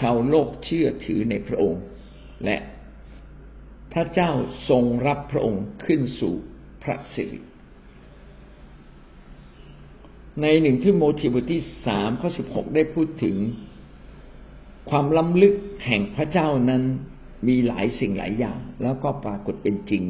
[0.00, 1.82] ชาวโลกเชื่อถือในพระองค์
[2.44, 2.56] และ
[3.92, 4.30] พระเจ้า
[4.68, 6.34] ทรงรับพระองค์ขึ้นสู่
[6.82, 7.40] พระสิริ
[10.42, 13.36] ในหนึ่งที่โมทีบทที่สามข้อสิบหกได้พูดถึง
[14.90, 15.54] ความล้ำลึก
[15.86, 16.82] แห่งพระเจ้านั้น
[17.48, 20.02] มีหลายสิ่งหลายอย่าง แล้วก็ปรากฏเป็นจริง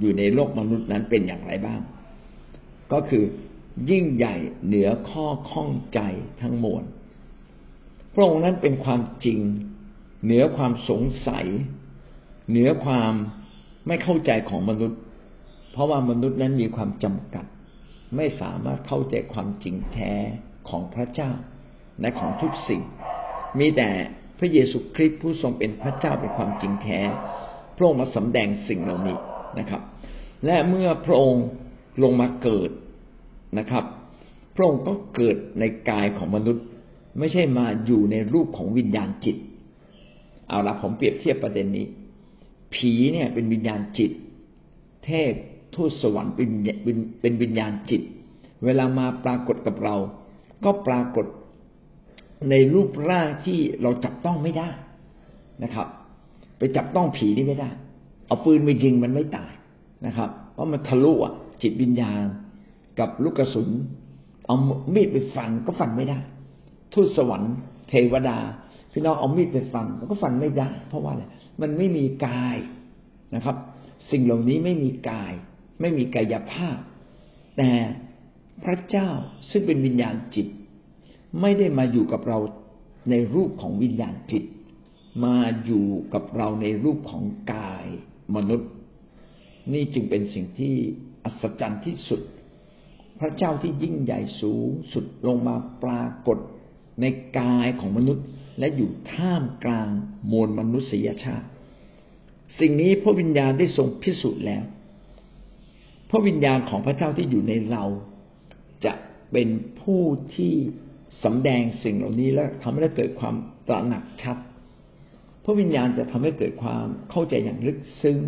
[0.00, 1.80] อยู่ในโลกมนุษย์นั้นเป็นอย่างไรบ้าง
[2.92, 3.24] ก็คือ
[3.90, 6.00] ยิ่งใหญ่เหนือข้อข้องใจ
[6.40, 6.84] ทั้งมวล
[8.14, 9.38] พระองค์นั้นเป็นความจริง
[10.24, 11.46] เหนือความสงสัย
[12.50, 13.12] เหนือความ
[13.86, 15.00] ไม่เข้าใจของมนุษย์
[15.72, 17.44] เพราะว่ามนุษย์นั้นมีความจำกัด
[18.16, 20.12] ไม่สามารถเข้าใจความจริงแท้
[20.68, 21.30] ของพระเจ้า
[22.00, 22.82] และของทุกสิ่ง
[23.58, 23.90] มีแต่
[24.38, 27.00] พระเยซูคริสต์ผู้ทรงเป็นพระเจ้าเป็นความจริงแท้
[27.76, 29.16] พระองค์มาสำแดงสิ่งเหล่านี้
[29.58, 29.82] นะครับ
[30.46, 31.46] และเมื่อพระองค์
[32.02, 32.70] ลงมาเกิด
[33.58, 33.84] นะครับ
[34.54, 36.64] พระองค์ก็เกิดในกายของมนุษย์
[37.18, 39.36] ไม่ใช่มาอยู่ในรูปของวิญญาณจิต
[40.48, 41.86] เอาละผมเปรียบเทียบประเด็นนี้
[42.74, 44.10] ผีเนี่ยเป็นวิญญาณจิต
[45.04, 45.32] เทพ
[45.74, 46.48] ทูตสวรรค์เป็น
[47.20, 48.02] เป็นวิญญาณจิต
[48.64, 49.96] เวลามาปรากฏกับเรา
[50.64, 51.26] ก็ปรากฏ
[52.50, 54.70] ในรูปร่างที่เราจับต้องไม่ได้
[55.62, 55.86] นะครับ
[56.58, 57.70] ไปจับต้องผีนี่ไม่ได้
[58.26, 59.52] เอาปืนไปยิงมันไม่ตาย
[60.06, 61.32] นะครับ เพราะมันทะลุอะ
[61.62, 62.22] จิตวิญญาณ
[63.00, 63.68] กับลูกกระสุน
[64.46, 64.56] เอา
[64.94, 66.18] มีดไปฟันก็ฟันไม่ได้
[66.92, 67.54] ทูตสวรรค์
[67.88, 68.38] เทวดา
[68.92, 71.24] พี่น้องเอามีดไปฟันก็ฟันไม่ได้ เพราะว่าอะไร
[71.60, 72.56] มันไม่มีกาย
[73.34, 73.56] นะครับ
[74.10, 75.32] สิ่งเหล่านี้ไม่มีกาย
[75.80, 76.78] ไม่มีกายภาพ
[77.56, 77.70] แต่
[78.64, 79.08] พระเจ้า
[79.50, 80.46] ซึ่งเป็นวิญญาณจิต
[81.40, 82.38] ไม่ได้มาอยู่กับเรา
[83.10, 84.44] ในรูปของวิญญาณจิต
[85.24, 87.86] มาอยู่กับเราในรูปของกาย
[88.36, 88.70] มนุษย์
[89.72, 90.74] นี่จึงเป็นสิ่งที่
[91.24, 92.20] อัศจรรย์ที่สุด
[93.20, 96.38] พระเจ้าที่ยิ่งใหญ่สูงสุดลงมาปรากฏ
[97.00, 97.04] ใน
[97.38, 98.26] กายของมนุษย์
[98.58, 99.88] และอยู่ท่ามกลาง
[100.30, 101.48] มวลมนุษยชาติ
[102.60, 104.64] สิ่งนี้พระวิญญาณได้ทรงพิสูจน์แล้ว
[106.10, 107.84] พระวิญญาณของพระเจ้าที่อยู่ในเรา
[108.84, 108.92] จะ
[109.32, 109.48] เป็น
[109.80, 110.02] ผู้
[110.34, 110.52] ที่
[111.24, 113.34] สำแดงสิ่งเหล่านี้และทำให้เกิดความ
[113.68, 114.36] ตระหนักชัด
[115.44, 118.18] พระวิญญาณจะทำให้เกิดความเข้าใจอย่างลึกซึ้ง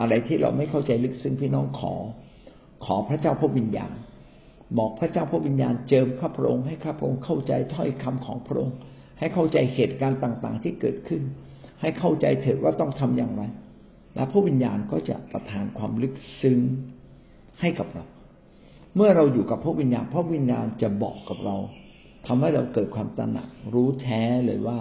[0.00, 1.94] อะไรที่เราไม่เข้าใจลึกซึ้งพี่น้องขอ
[2.84, 3.92] ขอพระเจ้าพระวิญญาณ
[4.78, 8.76] บอกพระเจ้าพระวิญญาณเจิมข้าพระองค์ให้ข้าพระองค์เข้าใจถ้อยคำของพระองค์
[9.18, 11.22] ให้เข้าใจเหตุการณ์ต่าง ๆ ที่เกิดขึ้น
[11.80, 13.42] ให้เข้าใจเถิดว่าต้องทำอย่างไร
[14.14, 16.60] และพระวิญญาณก็จะประทานความลึกซึ้ง
[17.60, 18.04] ให้กับเรา
[18.96, 21.56] เมื่อเราอยู่กับพระวิญญาณ พระวิญญาณจะบอกกับเรา
[22.26, 24.78] ทำให้เราเกิดความตระหนักรู้แท้เลยว่า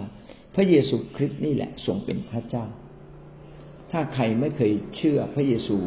[0.56, 2.66] พระเยซูคริสต์นี่แหละทรงเป็นพระเจ้า
[3.92, 5.78] ถ้าใครไม่เคยเชื่อพระเยซู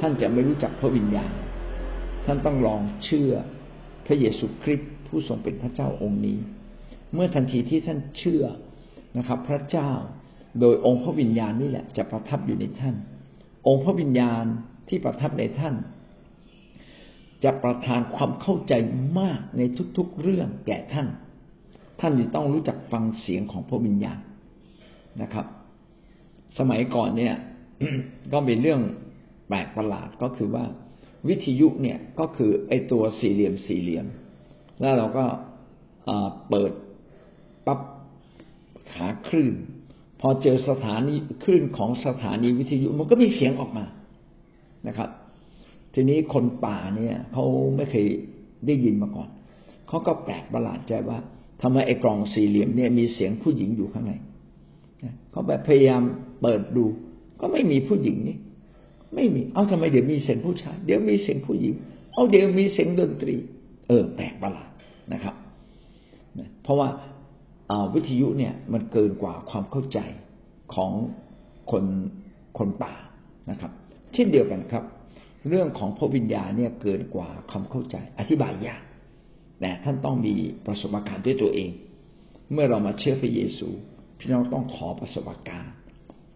[0.00, 1.32] ท่านจะไม่รู้จักพระวิญญาณ
[2.24, 3.32] ท่านต้องลองเชื่อ
[4.06, 6.38] พระเยซูคริสต์ผู้ทรงเป็นพระเจ้าองค์นี้
[7.14, 8.44] เมื่อทันทีที่ท่านเชื่อ
[9.18, 9.90] นะครับ พระเจ้า
[10.60, 12.94] โดยองค์พระวิญญาณนี่แหละจะประทับอยู่ในท่าน
[13.68, 14.44] องค์พระวิญญาณ
[14.88, 15.74] ที่ประทับในท่าน
[17.44, 18.72] จะประทานความเข้าใจ
[19.20, 19.62] มากใน
[19.96, 21.08] ทุกๆเรื่องแก่ท่าน
[22.00, 24.18] ท่านจะต้องรู้จักฟังเสียงของพระวิญญาณ
[25.22, 25.46] นะครับ
[26.58, 27.34] สมัยก่อนเนี่ย
[28.32, 28.80] ก็เป็นเรื่อง
[29.48, 30.64] แปลกประหลาดก็คือว่า
[31.28, 34.06] วิทยุเนี่ยก็คือไอตัวสี่เหลี่ยมสี่เหลี่ยม
[34.80, 35.24] แล้วเราก็
[36.48, 36.72] เปิด
[37.66, 37.80] ปั๊บ
[38.92, 39.54] ขาคลื่น
[40.20, 43.84] พอเจอสถานีคลื่นของสถานีวิทยุมันก็มีเสียงออกมา
[44.88, 45.10] นะครับ
[45.94, 47.44] ทีนี้คนป่าเนี่ยเขา
[47.76, 48.06] ไม่เคย
[48.66, 49.28] ได้ยินมาก่อน
[49.88, 51.18] เขาก็แปลกประหลาดใจว่า
[51.62, 54.12] ทำไมไอ้กล่องสี่เหลี่ยมเนี่ยมีเสียงผู้หญิงอยู่ข้างใน
[55.30, 56.02] เขาแบบพยายาม
[56.42, 56.84] เปิดดู
[57.40, 58.36] ก็ไม่มีผู้หญิงนี่
[59.14, 61.74] ไม่มี เอาทำไมเดี๋ยวมีเสียงผู้ชาย เดี๋ยวมีเสียงผู้หญิง
[62.12, 63.36] เอาเดี๋ยวมีเสียงดนตรี
[63.88, 64.70] เออ แปลกประหลาด
[65.12, 65.34] นะครับ
[66.62, 66.88] เพราะว่า
[67.94, 69.98] วิทยุเนี่ยมันเกินกว่าความเข้าใจ
[70.74, 70.90] ของ
[71.70, 71.84] คน
[72.58, 72.94] คนป่า
[73.50, 73.72] นะครับ
[74.12, 74.84] เช่นเดียวกันครับ
[75.48, 78.82] เรื่องของพระวิญญาณเนี่ยเกินกว่าความเข้าใจ อธิบายยาก
[79.60, 80.34] แต่ท่านต้องมี
[80.66, 81.70] ประสบการณ์ด้วยตัวเอง
[82.52, 83.68] เมื่อเรามาเชื่อพระเยซู
[84.18, 85.72] พี่น้องต้องขอประสบการณ์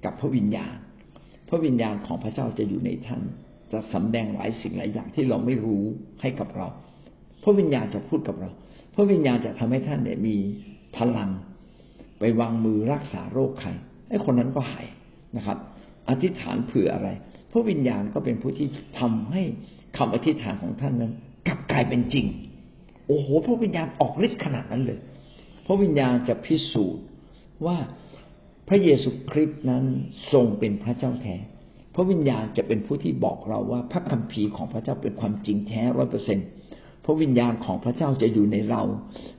[0.04, 0.74] กับพระวิญญาณ
[1.54, 3.22] ระวิญญาณของพระเจ้าจะอยู่ในท่าน
[3.72, 5.82] จะสำแดงหลายสิ่งหลายอย่างที่เราไม่รู้
[6.20, 6.66] ให้กับเรา
[7.42, 8.50] พระวิญญาณจะพูดกับเรา
[8.94, 10.36] พระวิญญาณจะทำให้ท่านเนี่ยมี
[10.96, 11.30] พลัง
[12.18, 13.70] ไปวางมือรักษาโรคใคร
[14.08, 14.86] ไอ้คนนั้นก็หาย
[15.36, 15.58] นะครับ
[16.08, 17.08] อธิษฐานเผื่ออะไร
[17.52, 18.68] พระวิญญาณก็เป็นผู้ที่
[19.00, 19.42] ทำให้
[19.96, 21.12] คำอธิษฐานของท่านนั้น
[21.46, 22.26] กลับกลายเป็นจริง
[23.06, 24.98] โอ้โห พระวิญญาณออกฤทธิ์ขนาดนั้นเลย
[25.66, 27.04] พระวิญญาณจะพิสูจน์
[27.66, 27.76] ว่า
[28.68, 29.84] พระเยซูคริสต์นั้น
[30.32, 31.36] ทรงเป็นพระเจ้าแท้
[31.94, 36.38] พระวิญญาณจะเป็นผู้ที่บอกเราว่าพระคัมภีร์ของพระเจ้าเป็นความจริงแท้ร้อยเปอร์เซ็น
[37.04, 38.82] พระวิญญาณของพระเจ้าจะอยู่ในเรา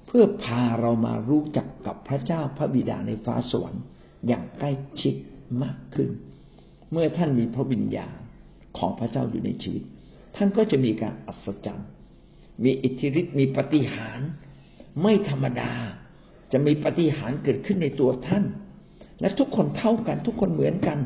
[0.08, 3.84] เพื่อพาเรามารู้จักกับพระเจ้าพระบิดาในฟ้าสวรรค์
[4.28, 5.16] อย่างใกล้ชิด
[5.64, 6.10] มากขึ้น
[6.92, 8.16] เมื่อท่านมีพระวิญญาณ
[8.78, 9.84] ของพระเจ้าอยู่ในชีวิต
[10.36, 11.90] ท่านก็จะมีการอัศจรรย์
[12.64, 14.20] มีอิทธิฤทธิ์มีปฏิหาร
[15.02, 15.72] ไม่ธรรมดา
[16.52, 18.44] จะมีปฏิหารเกิดขึ้นในตัวท่าน
[19.22, 20.98] และทุกคนเท่ากัน ทุกคนเหมือนกัน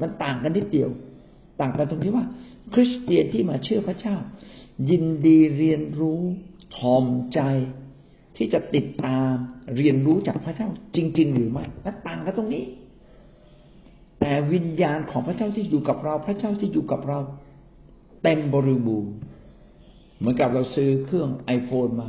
[0.00, 0.90] มันต่างกันนิดเดียว
[1.60, 2.26] ต่างกันตรงที่ว่า
[2.74, 4.16] คริสเตียนที่มาเชื่อพระเจ้า
[4.90, 6.20] ยินดีเรียนรู้
[6.76, 7.40] ทอมใจ
[8.36, 9.32] ที่จะติดตาม
[9.76, 12.64] เรียนรู้จากพระเจ้า จริง ๆ หรือไม่และต่างกันตรงนี้
[14.20, 17.18] แต่วิญญาณของพระเจ้าที่อยู่กับเรา พระเจ้าที่อยู่กับเรา
[18.22, 19.12] เต็มบริบูรณ์
[20.18, 22.08] เหมือนกับเราซื้อเครื่องไอโฟนมา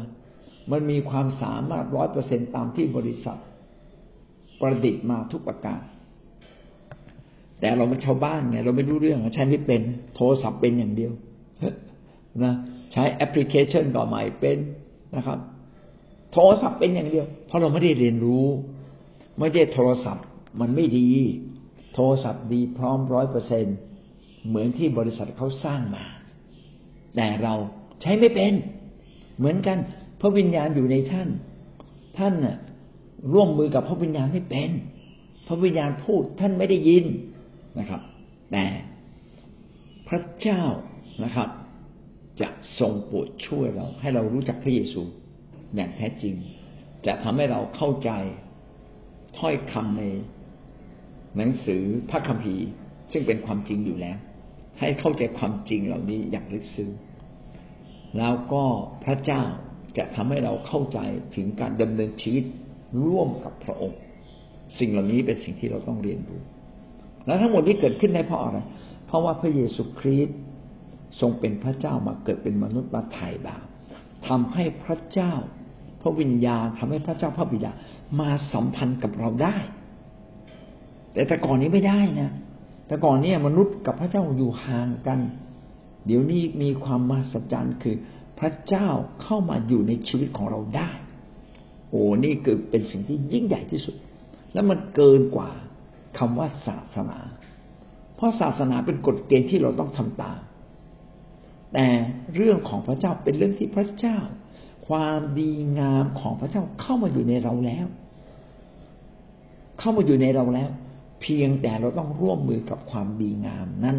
[0.72, 3.40] มันมีความสามารถร้อยเปอร์เซ็นตามที่บริษัท
[4.63, 5.82] ประดิษฐ์มาทุกประการ
[7.60, 9.82] แต่เราเป็นชาวบ้านไงเราไม่รู้เรื่องใช้ไม่เป็น
[10.15, 11.12] โทรศัพท์เป็นอย่างเดียว
[12.43, 12.54] นะ
[12.91, 14.58] ใช้แอปพลิเคชันก็ไม่เป็น
[15.15, 15.39] นะครับ
[16.34, 18.47] โทรศัพท์เป็นอย่างเดียว เพราะเราไม่ได้เรียนรู้
[19.39, 20.26] ไม่ได้โทรศัพท์
[20.60, 21.10] มันไม่ดี
[21.93, 23.65] โทรศัพท์ดีพร้อมร้อยเปอร์เซ็น
[24.47, 26.06] เหมือนที่บริษัทเขาสร้างมา
[27.15, 27.54] แต่เรา
[28.02, 28.54] ใช้ไม่เป็น
[29.38, 29.78] เหมือนกัน
[30.19, 31.30] พระวิญญาณอยู่ในท่าน
[32.17, 32.58] ท่านน่ะ
[33.32, 34.72] ร่วมมือกับพระวิญญาณไม่เป็น
[35.48, 37.06] พระวิญญาณพูดท่านไม่ได้ยิน
[37.80, 38.02] นะครับ
[38.52, 38.66] แต่
[40.08, 40.64] พระเจ้า
[41.24, 41.50] นะครับ
[42.42, 45.02] จะทรงโปรดช่วยเรา ให้เรารู้จักพระเยซู
[45.76, 46.36] อย่างแท้จริง
[47.06, 48.12] จะทำให้เราเข้าใจ
[49.38, 50.04] ถ้อยคำใน
[51.38, 52.68] หนังสือพระคัมภีร์
[53.12, 54.18] ซึ่งเป็นความจริงอยู่แล้ว
[54.80, 56.90] ให้เข้าใจความจริงเหล่านี้อย่างลึกซึ้ง
[58.18, 58.64] แล้วก็
[59.04, 59.44] พระเจ้า
[59.98, 61.00] จะทำให้เราเข้าใจ
[61.36, 62.44] ถึงการดำเนินชีวิต
[63.06, 63.99] ร่วมกับพระองค์
[64.79, 66.41] สิ่งเหล่านี้เป็นสิ่งที่เราต้องเรียนรู้
[67.25, 68.60] แล้วทั้งหมดที่เกิดขึ้นได้เพราะอะไร
[69.06, 70.38] เพราะว่าพระเยซูคริสต์
[71.19, 73.65] ทรงเป็นพระเจ้ามาเกิดเป็นมนุษย์มาไถ่บาป
[74.27, 75.34] ทำให้พระเจ้า
[76.01, 77.71] พระวิญญาณทำให้พระเจ้าพระบิดา
[78.19, 79.58] มาสัมพันธ์กับเราได้
[81.13, 82.32] แต่แต่ก่อนนี้ไม่ได้นะ
[82.88, 85.19] แต่ก่อนนี้มนุษย์กับพระเจ้าอยู่ห่างกัน
[86.06, 87.95] เดี๋ยวนี้มีความมหัศจรรย์คือ
[88.39, 88.88] พระเจ้า
[89.21, 90.89] เข้ามาอยู่ในชีวิตของเราได้
[91.93, 93.95] โอ้นี่คือเป็นสิ่งที่ยิ่งใหญ่ที่สุด
[94.53, 95.51] และมันเกินกว่า
[96.17, 97.19] คำว่าศาสนา
[98.15, 100.39] เพราะศาสนาเป็นกฎเกณฑ์ที่เราต้องทำตาม
[101.73, 101.88] แต่
[102.36, 104.17] เรื่องของพระเจ้าเป็นเรื่องที่พระเจ้า
[104.88, 107.86] ความดีงามของพระเจ้าเข้ามาอยู่ในเราแล้ว
[109.79, 110.69] เข้ามาอยู่ในเราแล้ว
[111.21, 113.97] เพียงแต่เราต้องร่วมมือกับความดีงามนั้น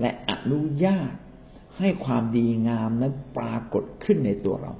[0.00, 1.12] และอนุญาต
[1.78, 4.72] ให้ความดีงามนั้นปรากฏขึ้นในตัวเรา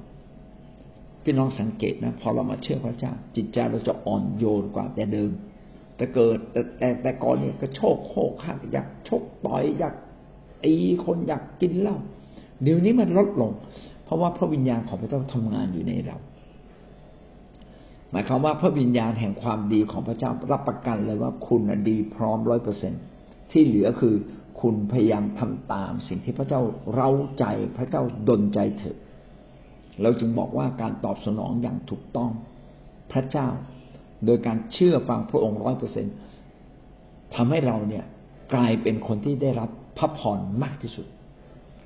[1.23, 5.31] พี่น้องสังเกตนะพอเรามาเชื่อพระเจ้า จิตใจเราจะอ่อนโยนกว่าแต่เดิม
[5.95, 9.95] แต่เกิดแต่แต่แต่ก่อนเนี่ยก็โชคโคกขักอยากชกต่อยอยาก
[10.65, 11.97] ตีคนอยากกินเหล้า
[12.63, 13.51] เดี๋ยวนี้มันลดลง
[14.03, 16.17] เพราะว่าพระวิญญาณของพระเจ้าทำงานอยู่ในเรา
[18.11, 22.93] หมายความว่าพระวิญญาณแห่งความดีของพระเจ้ารับประกันเลยว่าคุณดีพร้อมร้อยเปอร์เซ็น
[23.51, 24.15] ที่เหลือคือ
[24.61, 26.61] คุณพยายามทำตามสิ่งที่พระเจ้า
[26.93, 27.45] เร้าใจ
[27.77, 28.97] พระเจ้าดลใจเถอะ
[30.01, 32.31] เราจึงบอกว่าการตอบสนองอย่างถูกต้อง
[33.11, 33.47] พระเจ้า
[34.25, 36.05] โดยการเชื่อฟังพระองค์ร้อยเปอร์เซ็น
[37.35, 38.05] ทำให้เราเนี่ย
[38.53, 41.07] กลายเป็นคนที่ได้รับพระพรมากที่สุด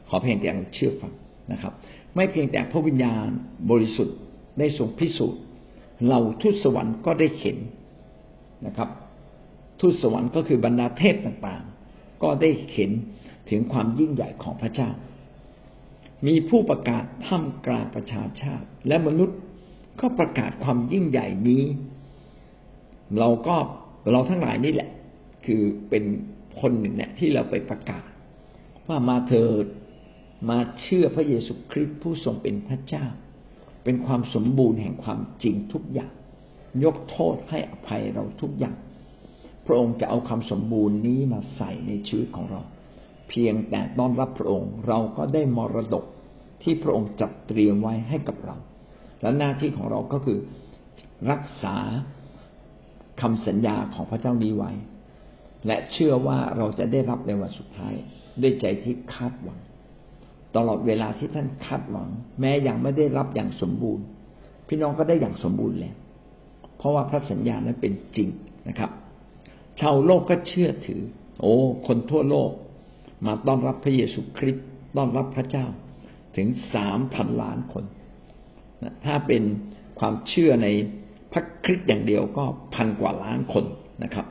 [0.09, 1.13] ขอเพียงแต่เราเชื่อฟัง
[1.51, 1.73] นะครับ
[2.15, 3.27] ไม่เพียงแต่พระวิญญาณ
[3.71, 4.17] บริสุทธิ์
[4.59, 5.41] ได้ทรงพิสูจน์
[6.09, 7.57] เราทูตสวรรค์ก็ได้เห็น
[8.65, 8.89] นะครับ
[9.79, 12.91] ทูตสวรรค์ก็คือบรรดาเทพต่างๆ ก็ได้เห็น
[13.49, 14.89] ถึงความยิ่งใหญ่ของพระเจ้า
[16.25, 19.37] มีผู้ประกาศท่ามกลางประชาชาติ และมนุษย์
[19.99, 21.63] ก็ประกาศความยิ่งใหญ่นี้
[23.19, 23.55] เราก็
[24.11, 24.89] เราทั้งหลายนี่แหละ
[25.45, 26.03] คือเป็น
[26.59, 28.07] คนหนึ่งเนี่ยที่เราไปประกาศ
[28.87, 29.65] ว่ามาเถิด
[30.49, 33.05] มาเชื่อพระเยซูคริสต์ผู้ทรงเป็นพระเจ้า
[33.83, 36.11] เป็นความสมบูรณ์แห่งความจริงทุกอย่าง
[36.83, 38.75] ยกโทษให้อภัยเราทุกอย่าง
[39.65, 42.61] พระองค์จะเอาความสมบูรณ์นี้มาใส่ในชีวิตของเรา
[43.29, 46.05] เพียงแต่ต้อนรับพระองค์เราก็ได้มรดก
[46.65, 48.55] ที่พระองค์จัดเตรียมไว้ให้กับเรา
[49.21, 50.39] และหน้าที่ของเราก็คือ
[51.31, 51.75] รักษา
[53.21, 54.71] คำสัญญาของพระเจ้านี้ไว้
[55.67, 57.93] และเชื่อว่าเราจะได้รับในวันสุดท้าย
[58.41, 59.59] ด้วยใจที่คาดหวัง
[60.55, 64.05] ตลอดเวลาที่ท่านคาดหวัง แม้ยังไม่ได้รับอย่างสมบูรณ์
[64.67, 65.95] พี่น้องก็ได้อย่างสมบูรณ์แล้ว
[66.77, 68.29] เพราะว่าพระสัญญานั้นเป็นจริง
[68.67, 68.91] นะครับ
[69.79, 71.01] ชาวโลกก็เชื่อถือ
[71.41, 71.53] โอ้
[71.87, 72.51] คนทั่วโลก
[73.25, 74.65] มาต้อนรับพระเยซูคริสต์
[74.97, 75.65] ต้อนรับพระเจ้า
[76.37, 77.83] ถึงสามพันล้านคน
[79.05, 79.43] ถ้าเป็น
[79.99, 80.67] ความเชื่อใน
[81.31, 83.65] พระคริสต์อย่างเดียวก็พันกว่าล้านคน
[84.03, 84.25] นะครับ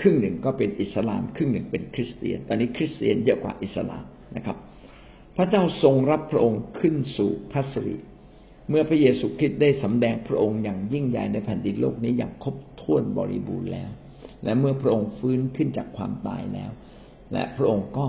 [0.00, 4.04] ครึ่งหนึ่งก็เป็นอิสลาม ครึ่งหนึ่งเป็นคริสเตียน ตอนนี้คริสเตียนเยอะกว่าอิสลาม
[4.36, 4.56] นะครับ
[5.36, 7.96] พระเจ้าทรงรับพระองค์ขึ้นสู่พัสรี
[8.68, 13.90] เมื่อพระเยซูคริสต์ได้สำแดงพระองค์อย่างยิ่งใหญ่ในแผ่นดินโลกนี้อย่างครบถ้วนบริบูรณ์แล้ว
[14.44, 16.70] และเมื่อพระองค์ฟื้นขึ้นจากความตายแล้ว
[17.32, 18.06] และพระองค์ก็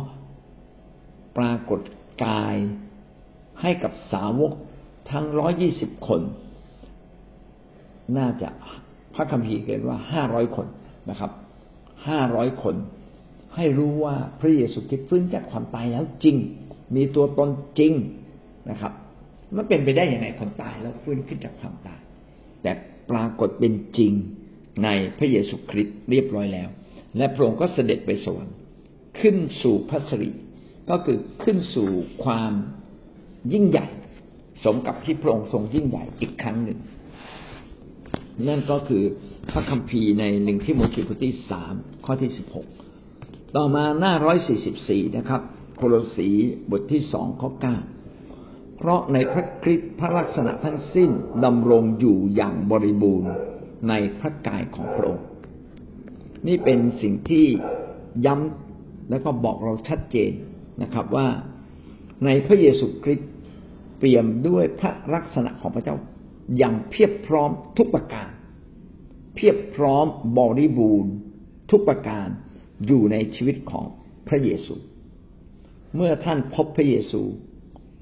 [1.37, 1.81] ปรากฏ
[2.25, 2.55] กาย
[3.61, 4.51] ให้กับสาวก
[5.11, 6.21] ทั้งร้อยี่สิบคน
[8.17, 8.49] น่าจะ
[9.15, 10.67] พระคัมภีร์เขียนว่าห้าร้อยคน
[11.09, 11.31] นะครับ
[12.07, 12.75] ห้าร้อยคน
[13.55, 16.37] ให้รู้ว่าพระเยซูคริสต์ฟื้นจากความตายแล้วจริง
[16.95, 17.93] มีตัวตนจริง
[18.69, 18.93] นะครับ
[19.55, 22.01] มันเป็นไปได้อย่างไรคนตายแล้วฟื้นขึ้นจากความตาย
[22.61, 22.71] แต่
[23.09, 24.13] ปรากฏเป็นจริง
[24.83, 26.69] ในพระเยซูคริสต์เรียบร้อยแล้ว
[27.17, 28.55] และพระองค์ก็เสด็จไปสวรรค์
[29.19, 30.29] ขึ้นสู่พัสริ
[30.89, 31.89] ก็คือขึ้นสู่
[32.23, 32.53] ความ
[33.53, 33.87] ยิ่งใหญ่
[34.63, 36.79] สมกับที่พระองค์ทรงยิ่งใหญ่อีกครั้งหนึ่ง
[38.47, 39.03] นั่นก็คือ
[39.51, 41.73] พระคัมภีร์ในหนึ่งที่โมธีบทที่สาม
[42.05, 42.67] ข้อที่สิบหก
[43.55, 45.41] ต่อมาหน้าร้อยสี่สิบสี่นะครับ
[45.77, 46.29] โคโลสี
[46.71, 47.77] บทที่สองข้อเก้า
[48.77, 51.09] เพราะในพระคริสต์พระลักษณะทั้งสิ้น
[51.45, 53.31] ดำรงอยู่อย่างบริบูรณ์
[53.89, 55.25] ในพระกายของพระองค์
[56.47, 57.45] นี่เป็นสิ่งที่
[58.25, 60.31] ย้ำแล้วก็บอกเราชัดเจน
[60.81, 61.27] นะครับว่า
[62.25, 63.29] ในพระเยซูคริสต์
[63.97, 65.95] เปี่ยมด้วยพระลักษณะของพระเจ้า
[66.57, 68.29] อย่างเพียบพร้อมทุกประการ
[69.35, 70.05] เพียบพร้อม
[70.37, 71.13] บริบูรณ์
[71.71, 72.27] ทุกประการ
[72.87, 73.85] อยู่ในชีวิตของ
[74.27, 74.75] พระเยซู
[75.95, 77.21] เมื่อท่านพบพระเยซู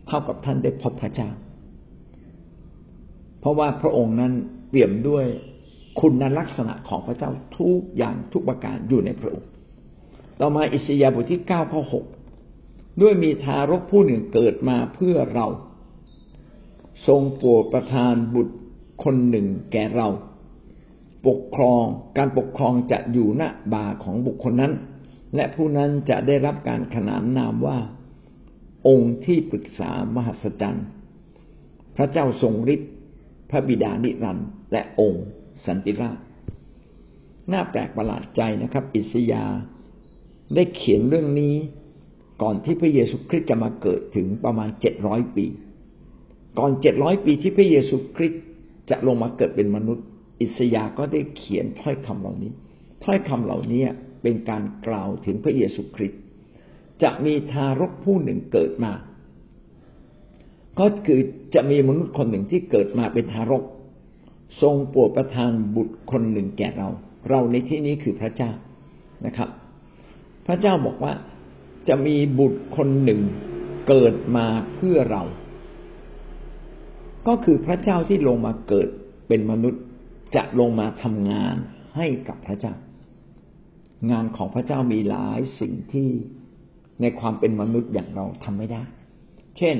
[0.07, 1.29] เท่ากับท่านได้พบพระเจ้า
[3.39, 4.33] เพราะว่าพระองค์นั้น
[4.69, 5.25] เปี่ยมด้วย
[5.99, 9.49] คุณลักษณะของพระเจ้าทุกอย่างทุกประการอยู่ในพระองค์
[10.39, 12.05] ต่อมาอิสยาห์บทที่เก้าข้อหก
[13.01, 15.47] ด้วยมีทารกผู้หนึ่งเกิดมาเพื่อเรา
[17.07, 18.55] ทรงโปรดประทานบุตร
[19.03, 20.07] คนหนึ่งแก่เรา
[21.27, 21.83] ปกครอง
[22.17, 24.73] การปกครองจะอยู่ณบ่าของบุคคลนั้น
[25.35, 27.77] และผู้นั้นจะได้รับการขนานนามว่า
[28.87, 30.87] องค์ที่ปรึกษามหัศจรรย์
[31.95, 32.91] พระเจ้าทรงฤทธิ์
[33.49, 35.25] พระบิดานิรันดร์และองค์
[35.65, 36.17] สันติราช
[37.51, 39.45] น่าแปลกประหลาดใจนะครับ อิสยา
[40.55, 41.55] ได้เขียนเรื่องนี้
[42.41, 45.45] ก่อนที่พระเยซูคริสต์จะมาเกิดถึงประมาณเจ็ดร้อยปี
[46.57, 48.43] ก่อนเจ็ดร้อยปีที่พระเยซูคริสต์
[48.89, 50.05] จะลงมาเกิดเป็นมนุษย์
[50.41, 52.51] อิสยาก็ได้เขียนถ้อยคำเหล่านี้
[53.03, 53.83] ถ้อยคำเหล่านี้
[54.21, 56.19] เป็นการกล่าวถึงพระเยซูคริสต์
[57.03, 58.93] จะมีทารกผู้หนึ่งเกิดมา
[60.79, 61.21] ก็คือ
[61.53, 63.63] จะมีมนุษย์คนหนึ่งที่เกิดมาเป็นทารก
[64.61, 66.89] ทรงโปรดประทานบุตรคนหนึ่งแก่เรา
[67.29, 68.51] เราในที่นี้คือพระเจ้า
[69.25, 69.49] นะครับ
[70.47, 71.13] พระเจ้าบอกว่า
[71.87, 73.21] จะมีบุตรคนหนึ่ง
[73.87, 75.23] เกิดมาเพื่อเรา
[77.27, 78.87] ก็คือพระเจ้าที่ลงมาเกิด
[79.27, 79.81] เป็นมนุษย์
[80.35, 81.55] จะลงมาทำงาน
[81.97, 82.73] ให้กับพระเจ้า
[84.11, 86.09] งานของพระเจ้ามีหลายสิ่งที่
[87.01, 88.81] ในความเป็นมนุษย์อย่างเราทำไม่ได้
[89.57, 89.75] เช่น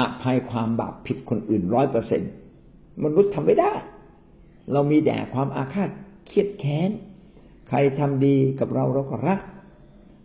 [0.00, 2.22] อภัยความบาปผิดคนอื่นร้อยเปอร์เซ็น
[3.04, 3.72] มนุษย์ทำไม่ได้
[4.72, 5.90] เรามีแต่ความอาฆาต
[6.26, 6.90] เครียดแค้น
[7.68, 9.40] ใครทำดีกับเราเราก็รัก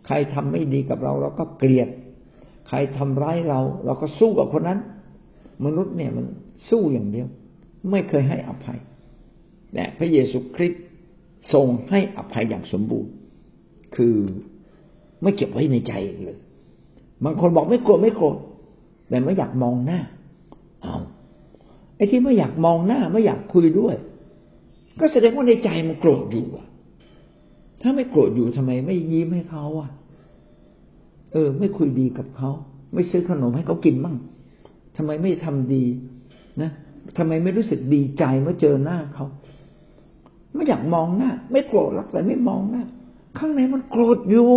[0.06, 1.88] ใครทำไม่ดีกับเราเราก็เกลียด
[2.68, 4.80] ใครทำร้ายเรา เราก็สู้กับคนนั้น
[5.64, 6.26] มนุษย์เนี่ยมัน
[6.68, 7.26] สู้อย่างเดียว
[7.90, 8.78] ไม่เคยให้อภัย
[9.72, 10.84] แต่พระเยซูคริสต์
[11.52, 13.12] ทรงให้อภัยอย่างสมบูรณ์
[13.96, 14.16] คือ
[15.22, 15.92] ไม่เก็บไว้ในใจ
[16.24, 16.38] เลย
[17.24, 18.36] บางคนบอกไม่โกรธไม่โกรธ
[19.08, 20.00] แต่ไม่อยากมองหน้า
[20.82, 20.96] เอา
[21.96, 23.96] ไอ้ที่ไม่อยากมองหน้าไม่อยากคุยด้วย
[25.00, 26.66] ก็แสดงว่าในใจมันโกรธอยู่อะ
[27.82, 29.90] ถ้าไม่โกรธอยู่ทำไมไม่ยิ้มให้เขาอะ
[31.32, 32.50] เออ ไม่คุยดีกับเขา
[32.94, 34.16] ไม่ซื้อขนมให้เขากินมั่ง
[34.96, 35.84] ทำไมไม่ทำดี
[36.62, 36.70] นะ
[37.16, 39.26] ทำไมไม่รู้สึกดีใจเมื่อเจอหน้าเขา
[40.54, 42.84] ไม่อยากมองหน้า ไม่โกรธรอกแต่ไม่มองหน้า
[43.38, 44.52] ข้างในมันโกรธอยู่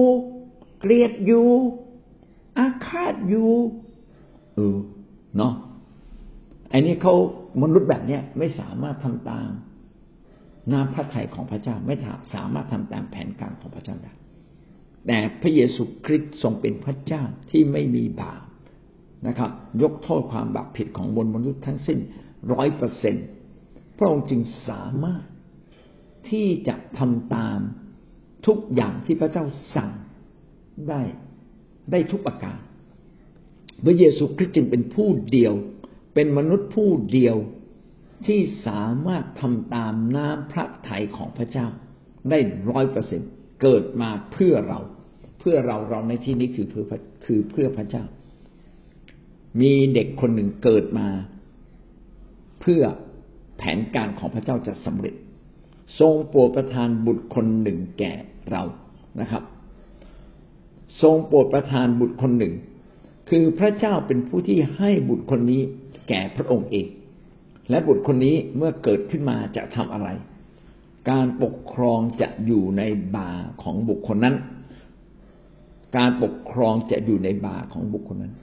[0.80, 1.48] เกลียดอยู่
[2.58, 3.52] อาฆาตอยู่
[4.56, 4.78] เออ
[5.38, 5.54] เนาะ
[6.70, 7.14] ไอ้นี่เขา
[7.62, 9.50] มนุษย์แบบเนี้ยไม่สามารถทำตาม
[10.72, 11.96] น้ำพระทัยของพระเจ้าไม่
[12.34, 14.14] สามารถทำตามแผนการของพระเจ้าได้
[15.08, 18.44] แต่พระเยซูคริสต์ทรงเป็นพระเจ้าที่ไม่มีบาป
[19.28, 22.00] นะครับ ยกโทษความบาปผิดของบนมนุษย์ทั้งสิ้น
[22.54, 23.16] ร้อยเปอร์เซ็น
[23.98, 25.24] พระองค์จึงสามารถ
[26.30, 27.60] ที่จะทำตาม
[28.48, 29.92] ทุกอย่างที่พระเจ้าสั่ง
[30.90, 31.02] ได้
[31.92, 32.58] ได้ทุกประการ
[33.86, 35.54] พระเยซูคริสต์จึงเป็นผู้เดียว
[36.14, 37.38] เป็นมนุษย์ผู้เดียว
[38.28, 41.68] ที่สามารถทำตามน้ำพระทัยของพระเจ้า
[42.30, 43.22] ได้ร้อยเปอร์เซ็น
[43.62, 44.80] เกิดมาเพื่อเรา
[45.40, 46.86] เพื่อเราเราในที่นี้คือเพื่อ
[47.26, 48.04] คือเพื่อพระเจ้า
[49.62, 51.08] มีเด็กคนหนึ่งเกิดมา
[52.62, 52.84] เพื่อ
[53.58, 55.16] แผนการของพระเจ้าจะสำเร็จ
[56.00, 58.14] ทรงโปรดประทานบุตรคนหนึ่งแก่
[58.52, 58.64] เรา
[59.20, 59.44] นะครับ
[61.02, 62.54] ทรงโปรดประทานบุตรคนหนึ่ง
[63.30, 65.62] คือพระเจ้าเป็นผู้ที่ให้บุตรคนนี้
[66.10, 66.88] แก่พระองค์เอง
[67.70, 70.10] และบุตรคนนี้เมื่อเกิดขึ้นมาจะทำอะไร
[71.10, 72.84] การปกครองจะอยู่ใน
[73.16, 73.30] บา
[73.64, 74.36] ของบุคคลนั้น
[75.98, 78.34] การปกครองจะอยู่ในบาของบุคคลนั้น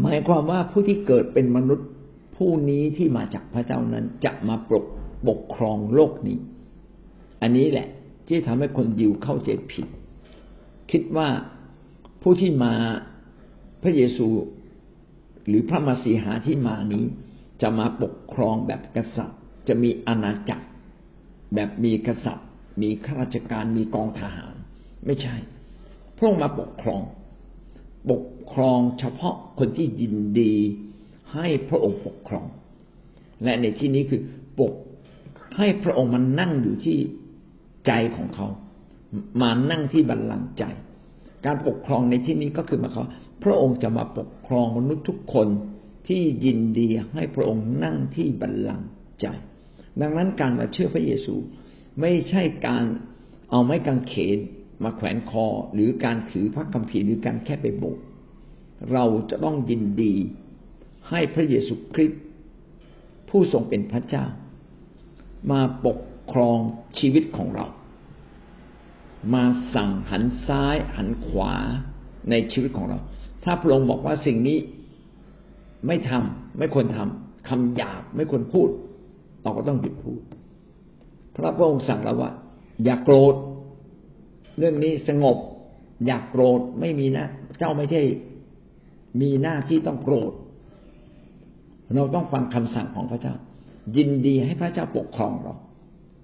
[0.00, 1.88] หมายความว่าผู้ที่เกิดเป็นมนุษย์
[2.36, 4.84] ผู้นี้ที่มาจากพระเจ้านั้นจะมาปก
[5.28, 6.38] ปกครองโลกนี้
[7.42, 7.88] อันนี้แหละ
[8.26, 9.86] ที่ทำให้คนยิวเข้าใจผิด
[10.90, 11.28] คิดว่า
[12.22, 12.74] ผู้ที่มา
[13.82, 14.28] พระเยซู
[15.46, 17.04] หรือพระมาสีหาที่มานี้
[17.62, 20.66] จะมาปกครองแบบกษัตริย์ จะมีอาณาจักร
[21.54, 22.48] แบบมีกษัตริย์
[22.82, 24.54] มีข้าราชการมีกองทหาร
[25.06, 25.36] ไม่ใช่
[26.16, 27.02] พระองค์มาปกครอง
[28.10, 30.54] ปกครองเฉพาะคนที่ยินดี
[31.34, 32.46] ให้พระองค์ปกครอง
[33.44, 34.20] และในที่นี้คือ
[34.58, 34.74] ปก
[35.56, 36.98] ให้พระองค์มันนั่งอยู่ที่
[37.86, 38.48] ใจของเขา
[39.42, 40.64] มานั่งที่บัลลังก์ใจ
[41.46, 43.04] การปกครองในที่นี้ก็คือมายควา
[43.44, 45.48] พระองค์จะมาปกครองมนุษย์ทุกคน
[46.08, 48.88] ที่ยินดีให้พระองค์นั่งที่บัลลังก์
[49.20, 49.26] ใจ
[50.00, 51.34] ดังนั้นการมาเชื่อพระเยซู
[52.00, 52.84] ไม่ใช่การ
[53.50, 54.38] เอาไม้กางเขน
[54.82, 58.04] มาแขวนคอหรือการถือพระคัมภีร์หรือการแค่ไปโบสถ์
[58.92, 60.14] เราจะต้องยินดี
[61.10, 62.22] ให้พระเยซูคริสต์
[63.28, 64.24] ผู้ทรงเป็นพระเจ้า
[65.50, 65.98] มาปก
[66.32, 66.58] ครอง
[66.98, 67.66] ชีวิตของเรา
[69.34, 69.44] มา
[69.74, 71.52] สั่งหันซ้ายหันขวา
[72.30, 72.98] ในชีวิตของเรา
[73.44, 74.58] ถ้าพระองค์บอกว่าสิ่งนี้
[75.86, 78.68] ไม่ทำไม่ควรทำคำหยาบไม่ควรพูด
[79.42, 80.20] เราก็ต้องหยุดพูด
[81.58, 82.30] พระองค์สั่งเราว่า
[82.84, 83.34] อย่ากโกรธ
[84.58, 85.36] เรื่องนี้สงบ
[86.06, 87.26] อย่ากโกรธไม่มีนะ
[87.58, 88.02] เจ้าไม่ใช่
[89.20, 90.32] มีหน้าที่ต้องโกรธ
[91.94, 93.34] เราต้องฟังคำสั่งของพระเจ้า
[93.96, 95.54] ยินดีให้พระเจ้าปกครองเรา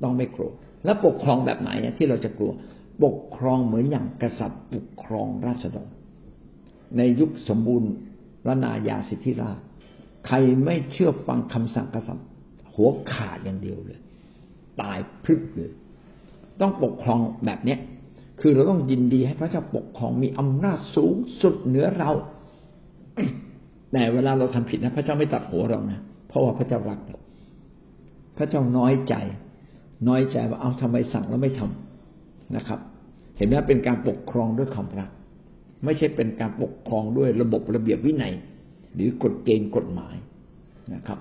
[0.03, 0.55] ต้องไม่โกรธ
[0.85, 2.53] แล้วปกครองแบบไหนที่เราจะกลัว
[3.05, 5.89] ปกครองเหมือนอย่างกษัตริย์ปกครองราษฎร
[6.97, 7.93] ในยุคสมบูรณ์
[8.47, 9.59] รนายาสิทธิราช
[10.27, 12.27] ใครไม่เชื่อฟังคำสั่งกษัตริย์
[12.75, 14.01] หัวขาดอย่างเดียวเลย
[14.81, 15.73] ตายพรึบเลย
[16.61, 17.79] ต้องปกครองแบบเนี้ย
[18.41, 22.11] คือเราต้องยินดีให้พระเจ้าปกครองมีอำนาจสูงสุดเหนือเรา
[23.93, 27.19] แต่เวลาเราทำผิดนะพระเจ้าไม่ตัดหัวเรานะเพราะว่าพระเจ้ารักเรา
[28.37, 29.15] พระเจ้าน้อยใจ
[30.09, 32.81] น้อยใจว่าเอาทำไมสั่งแล้วไม่ทำนะครับ
[33.37, 35.11] เห็นไหมเป็นการปกครองด้วยความรัก
[35.85, 38.35] ไม่ใช่เป็นการปกครองด้วยระบบระเบียบวินัย
[38.95, 40.17] หรือกฎเกณฑ์กฎหมาย
[40.95, 41.19] นะครับ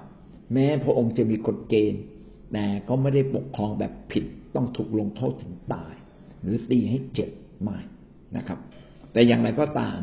[0.53, 2.01] แม้พระองค์จะมีกฎเกณฑ์
[2.53, 4.23] แต่ก็ไม่ได้ปกครองแบบผิด
[4.55, 5.93] ต้องถูกลงโทษถึงตาย
[6.41, 7.29] หรือตีให้เจ็บ
[7.61, 7.77] ไม่
[8.37, 8.59] นะครับ
[9.11, 9.97] แต่อย่างไรก็ตาม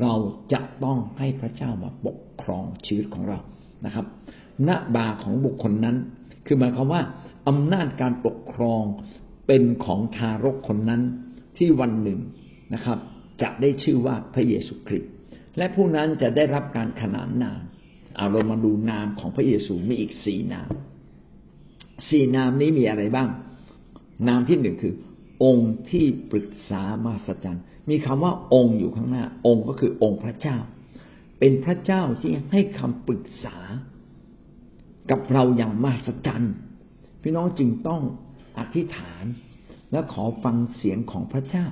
[0.00, 0.14] เรา
[0.52, 3.38] จะต้องให้พระเจ้ามาปกครองชีวิตของเรา
[3.86, 4.06] นะครับ
[4.68, 5.96] ณบาของบุคคลนั้น
[6.46, 7.02] คือหมายความว่า
[7.48, 8.82] อำนาจการปกครอง
[9.46, 11.02] เป็นของทารกคนนั้น
[11.56, 12.20] ที่วันหนึ่ง
[12.74, 12.98] นะครับ
[13.42, 15.10] จะได้ชื่อว่าพระเยซูคริสต์
[15.56, 17.60] และผู้นั้นจะได้รับการขนานนาม
[18.16, 20.68] เอาเรามาดูนามของพระเยซูมีอีกสี่นาม
[22.08, 23.28] สี่นามนี้มีอะไรบ้าง
[24.28, 24.94] นามที่หนึ่งคือ
[25.44, 27.60] องค์ที่ปรึกษามาสัจัน
[27.90, 30.56] มีคำว่าองค์อยู่ข้างหน้า องค์ก็คือองค์พระเจ้า
[31.38, 33.56] เป็นพระเจ้าที่ให้คำปรึกษา
[35.10, 36.54] กับเราอย่างมหัศจรรย์
[37.22, 38.02] พี่น้องจึงต้อง
[38.58, 39.24] อธิษฐาน
[39.92, 41.66] และขอฟังเสียงของพระเจ้า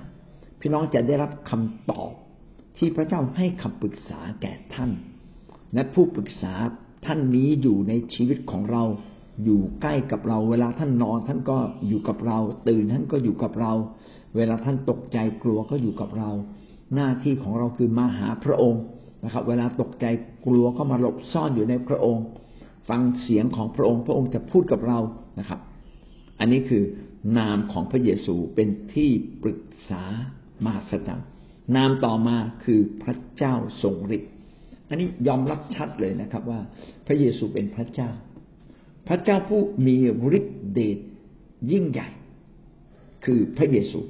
[0.60, 2.12] พี่น้องจะได้รับคำตอบ
[2.78, 4.90] ที่พระเจ้าให้คำปรึกษาแก่ท่าน
[5.74, 6.54] และผู้ปรึกษา
[7.06, 8.84] ท่านนี้อยู่ในชีวิตของเรา
[9.44, 11.58] อยู่ใกล้กับเรา เวลาท่านนอนท่านก็
[11.88, 13.72] อยู่กับเรา ตื่นท่านก็อยู่กับเรา
[14.36, 16.30] เวลาท่านตกใจกลัวก็อยู่กับเรา
[16.94, 18.82] หน้าที่ของเราคือมาหาพระองค์
[19.24, 20.06] นะครับ เวลาตกใจ
[20.46, 22.24] กลัวก็มาหลบซ่อนอยู่ในพระองค์
[22.88, 24.98] ฟังเสียงของพระองค์ พระองค์จะพูดกับเรา
[25.38, 25.60] นะครับ
[26.40, 26.82] อันนี้คือ
[27.38, 29.10] นามของพระเยซูเป็นที่
[29.42, 30.02] ปรึกษา
[30.66, 31.20] มาสจัง
[31.76, 34.30] นามต่อมาคือพระเจ้าทรงฤทธิ์
[34.88, 36.60] อันนี้ยอมรับชัดเลยนะครับว่า
[37.06, 38.10] พระเยซูเป็นพระเจ้า
[39.08, 39.96] พระเจ้าผู้มี
[40.38, 40.98] ฤทธิเดช
[41.70, 42.08] ยิ่งใหญ่
[43.24, 44.00] คือพระเยซู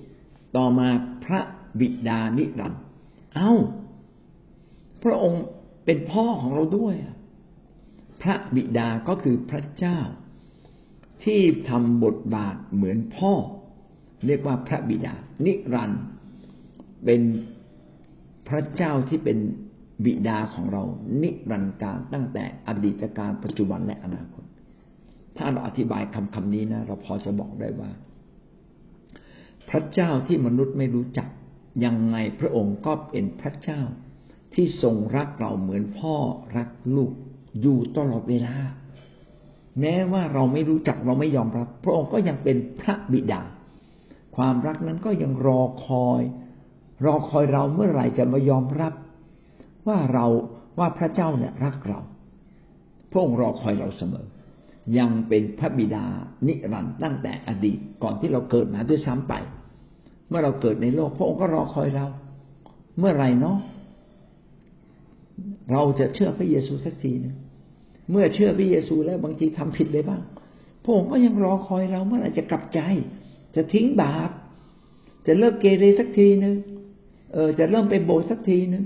[0.57, 0.89] ต่อมา
[1.25, 1.41] พระ
[1.81, 2.83] บิดานิรันดร์
[3.37, 3.53] เอา้า
[5.03, 5.45] พระองค์
[5.85, 6.95] เป็นพ่อของเราด้วย
[8.23, 9.99] พระบิดาก็คือพระเจ้า
[11.25, 13.33] ที่ทำบทบาทเหมือนพ่อ
[14.27, 15.15] เรียกว่าพระบิดา
[15.47, 16.03] นิรันดร์
[17.05, 17.23] เป็น
[18.49, 19.39] พระเจ้าที่เป็น
[20.05, 20.83] บิดาของเรา
[21.23, 24.44] นิรันดร์การตั้งแต่อดีตการปัจจุบันและอนาคต
[25.37, 27.91] ถ้าเราอธิบายคำคำนี้นะ เราพอจะบอกได้ว่า
[29.69, 31.29] พระเจ้าที่มนุษย์ไม่รู้จัก
[31.85, 33.83] ยังไงพระองค์ก็เป็นพระเจ้า
[34.55, 36.17] ที่ทรงรักเราเหมือนพ่อ
[36.57, 37.13] รักลูก
[37.61, 38.57] อยู่ตลอดเวลา
[39.81, 43.43] แม้ว่าเราไม่รู้จักเราไม่ยอมรับ พระองค์ก็ยังเป็นพระบิดา
[44.37, 46.23] ความรักนั้นก็ยังรอคอย
[47.05, 48.93] รอคอยเราเมื่อไหร่จะมายอมรับ
[49.89, 50.27] ว่าเรา
[50.79, 52.01] ว่าพระเจ้าเนี่ยรักเรา
[53.11, 54.27] พระองค์รอคอยเราเสมอ
[54.99, 56.05] ยังเป็นพระบิดา
[56.47, 59.35] นิรันดร์ตั้งแต่อดีตก่อนที่เราเกิดมาด้วยซ้ำไป
[60.29, 62.07] เมื่อเราเกิดในโลกพระองค์ก็รอคอยเรา
[62.99, 63.59] เมื่อไรเนาะ
[65.73, 67.35] เราจะเชื่อพระเยซูสักทีนึง
[68.11, 70.23] เมื่อเชื่อพระเยซูแล้วบางทีทำผิดไปบ้าง
[70.85, 72.81] พระองค์ก็ยังรอคอยเราเมื่อไรจะกลับใจ
[73.57, 74.31] จะทิ้งบาป
[75.27, 76.57] จะเลิกเกเรสักทีนึง
[77.33, 78.85] เออจะเริ่มไปโบสถ์สักทีนึง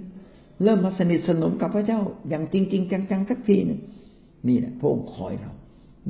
[0.65, 3.81] เริ่มมาสนิทสนมกับพระเจ้าอย่างจริง ๆ จังๆสักทีนึง
[4.49, 5.53] นี่แหละพระองค์คอยเรา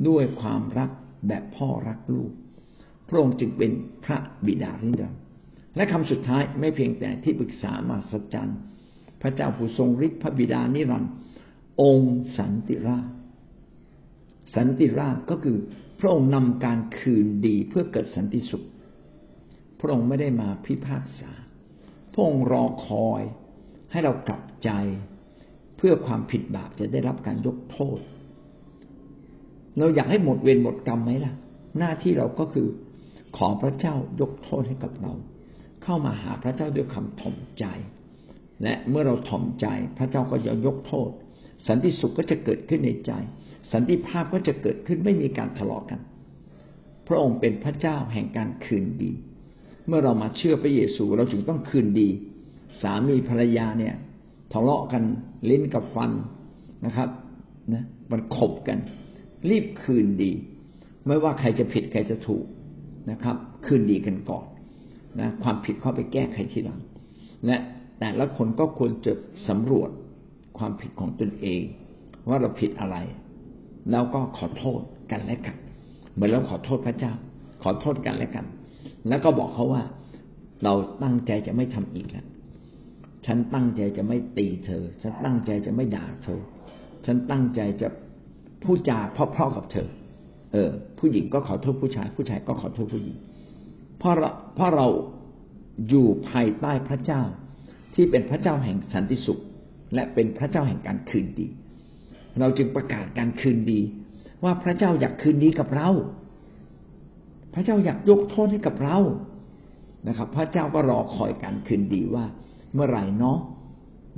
[0.07, 0.89] ด้วยความรัก
[1.27, 2.31] แบบพ่อรักลูก
[3.07, 3.71] พระองค์จึงเป็น
[4.05, 5.21] พระบิดานิรันดร์
[5.75, 8.51] และคำสุดท้ายไม่เพียงแต่ที่ปรึกษามาสัจจัน
[9.21, 11.11] พระเจ้าผู้ทรงฤทธิ์พระบิดานิรันดร์
[11.81, 13.05] องค์สันติราช
[14.55, 15.57] สันติราชก็คือ
[15.99, 18.65] พระองค์นำการคืนดีเพื่อเกิดสันติสุข
[19.79, 21.31] พระองค์ไม่ได้มาพิพากษา
[22.13, 23.21] พระองค์รอคอย
[23.91, 24.69] ให้เรากลับใจ
[25.77, 27.99] เพื่อความผิดบาปจะได้รับการยกโทษ
[29.79, 31.33] เราอยากให้หมดเวรหมดกรรมไหมล่ะ
[31.77, 32.67] หน้าที่เราก็คือ
[33.37, 35.13] ขอพระเจ้ายกโทษให้กับเรา
[35.83, 37.65] เข้ามาหาพระเจ้าด้วยคำถ่อมใจ
[38.63, 39.67] และเมื่อเราถ่อมใจ
[39.97, 41.09] พระเจ้าก็จะยกโทษ
[41.67, 43.11] สันติสุขก็จะเกิดขึ้นในใจ
[43.71, 45.99] สันติภาพก็จะเกิดขึ้นไม่มีการทะเลาะกัน
[47.07, 49.11] พระองค์เป็นพระเจ้าแห่งการคืนดี
[49.87, 52.09] เมื่อเรามาเชื่อพระเยซูเราจึงต้องคืนดี
[52.81, 53.95] สามีภรรยาเนี่ย
[54.53, 55.03] ทะเลาะกัน
[55.49, 56.11] ลิ้นกับฟัน
[56.85, 57.09] นะครับ
[57.73, 58.77] นะมันขบกัน
[59.49, 60.31] รีบคืนดี
[61.07, 62.45] ไม่ว่าใครจะผิดใครจะถูก
[63.11, 63.35] นะครับ
[63.65, 64.45] คืนดีกันก่อน
[65.19, 66.79] นะความผิดเข้าไปแก้ไขทีหลัง
[67.45, 67.57] และ
[67.99, 69.13] แต่ละคนก็ควรจะ
[69.47, 69.89] สำรวจ
[70.57, 71.61] ความผิดของตนเอง
[72.29, 72.97] ว่าเราผิดอะไร
[73.91, 74.81] แล้วก็ขอโทษ
[75.11, 75.55] กันและกัน
[76.13, 77.13] เหมือนเราขอโทษพระเจ้า
[77.63, 78.45] ขอโทษกันและกัน
[79.07, 79.83] แล้วก็บอกเขาว่า
[80.63, 80.73] เรา
[81.03, 82.27] ตั้งใจจะไม่ทำอีกแล้ว
[83.25, 86.41] ฉันตั้งใจจะไม่ตีเธอ ฉันตั้งใจจะไม่ด่าเธอ
[87.05, 87.87] ฉันตั้งใจจะ
[88.63, 89.87] พูดจาเพราะๆกับเธอ
[90.53, 93.17] เออ ผู้หญิงก็ขอโทษผู้ชาย ผู้ชายก็ขอโทษผู้หญิง
[93.99, 94.87] เพราะเราเพราะเรา
[95.89, 97.21] อยู่ภายใต้พระเจ้า
[97.95, 99.41] ที่เป็นพระเจ้าแห่งสันติสุข
[99.95, 101.47] และเป็นพระเจ้าแห่งการคืนดี
[102.39, 103.79] เราจึงประกาศการคืนดี
[104.43, 105.89] ว่าพระเจ้าอยากคืนดีกับเรา
[107.53, 108.99] พระเจ้าอยากยกโทษให้กับเรา
[110.07, 112.25] นะครับ พระเจ้าก็รอคอยการคืนดีว่า
[112.73, 113.37] เมื่อไหร่เนาะ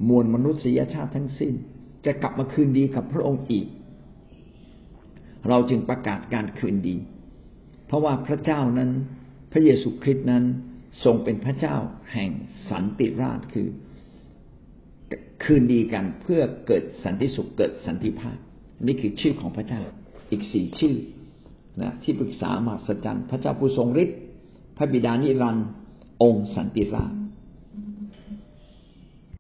[0.08, 1.54] มวลมนุษยชาติทั้งสิ้น
[2.06, 3.66] จะกลับมาคืนดีกับพระองค์อีก
[5.50, 6.98] เราจึงประกาศการคืนดี
[7.88, 8.92] เพราะว่าพระเจ้านั้น
[9.52, 10.44] พระเยซูคริสต์นั้น
[11.04, 11.76] ทรงเป็นพระเจ้า
[12.14, 12.32] แห่ง
[12.70, 13.68] สันติราชคือ
[15.44, 18.38] คืนดีกันเพื่อเกิดสันติสุขเกิดสันติภาพ
[18.86, 19.82] นี่คือชื่อของพระเจ้า
[20.32, 20.96] อีกสี่ชื่อ
[21.82, 24.18] นะที่ปรึกษามหัศจรรย์ พระเจ้าผู้ทรงฤทธิ์
[24.78, 25.68] พระบิดานิรันดร์
[26.24, 27.12] องค์สันติราช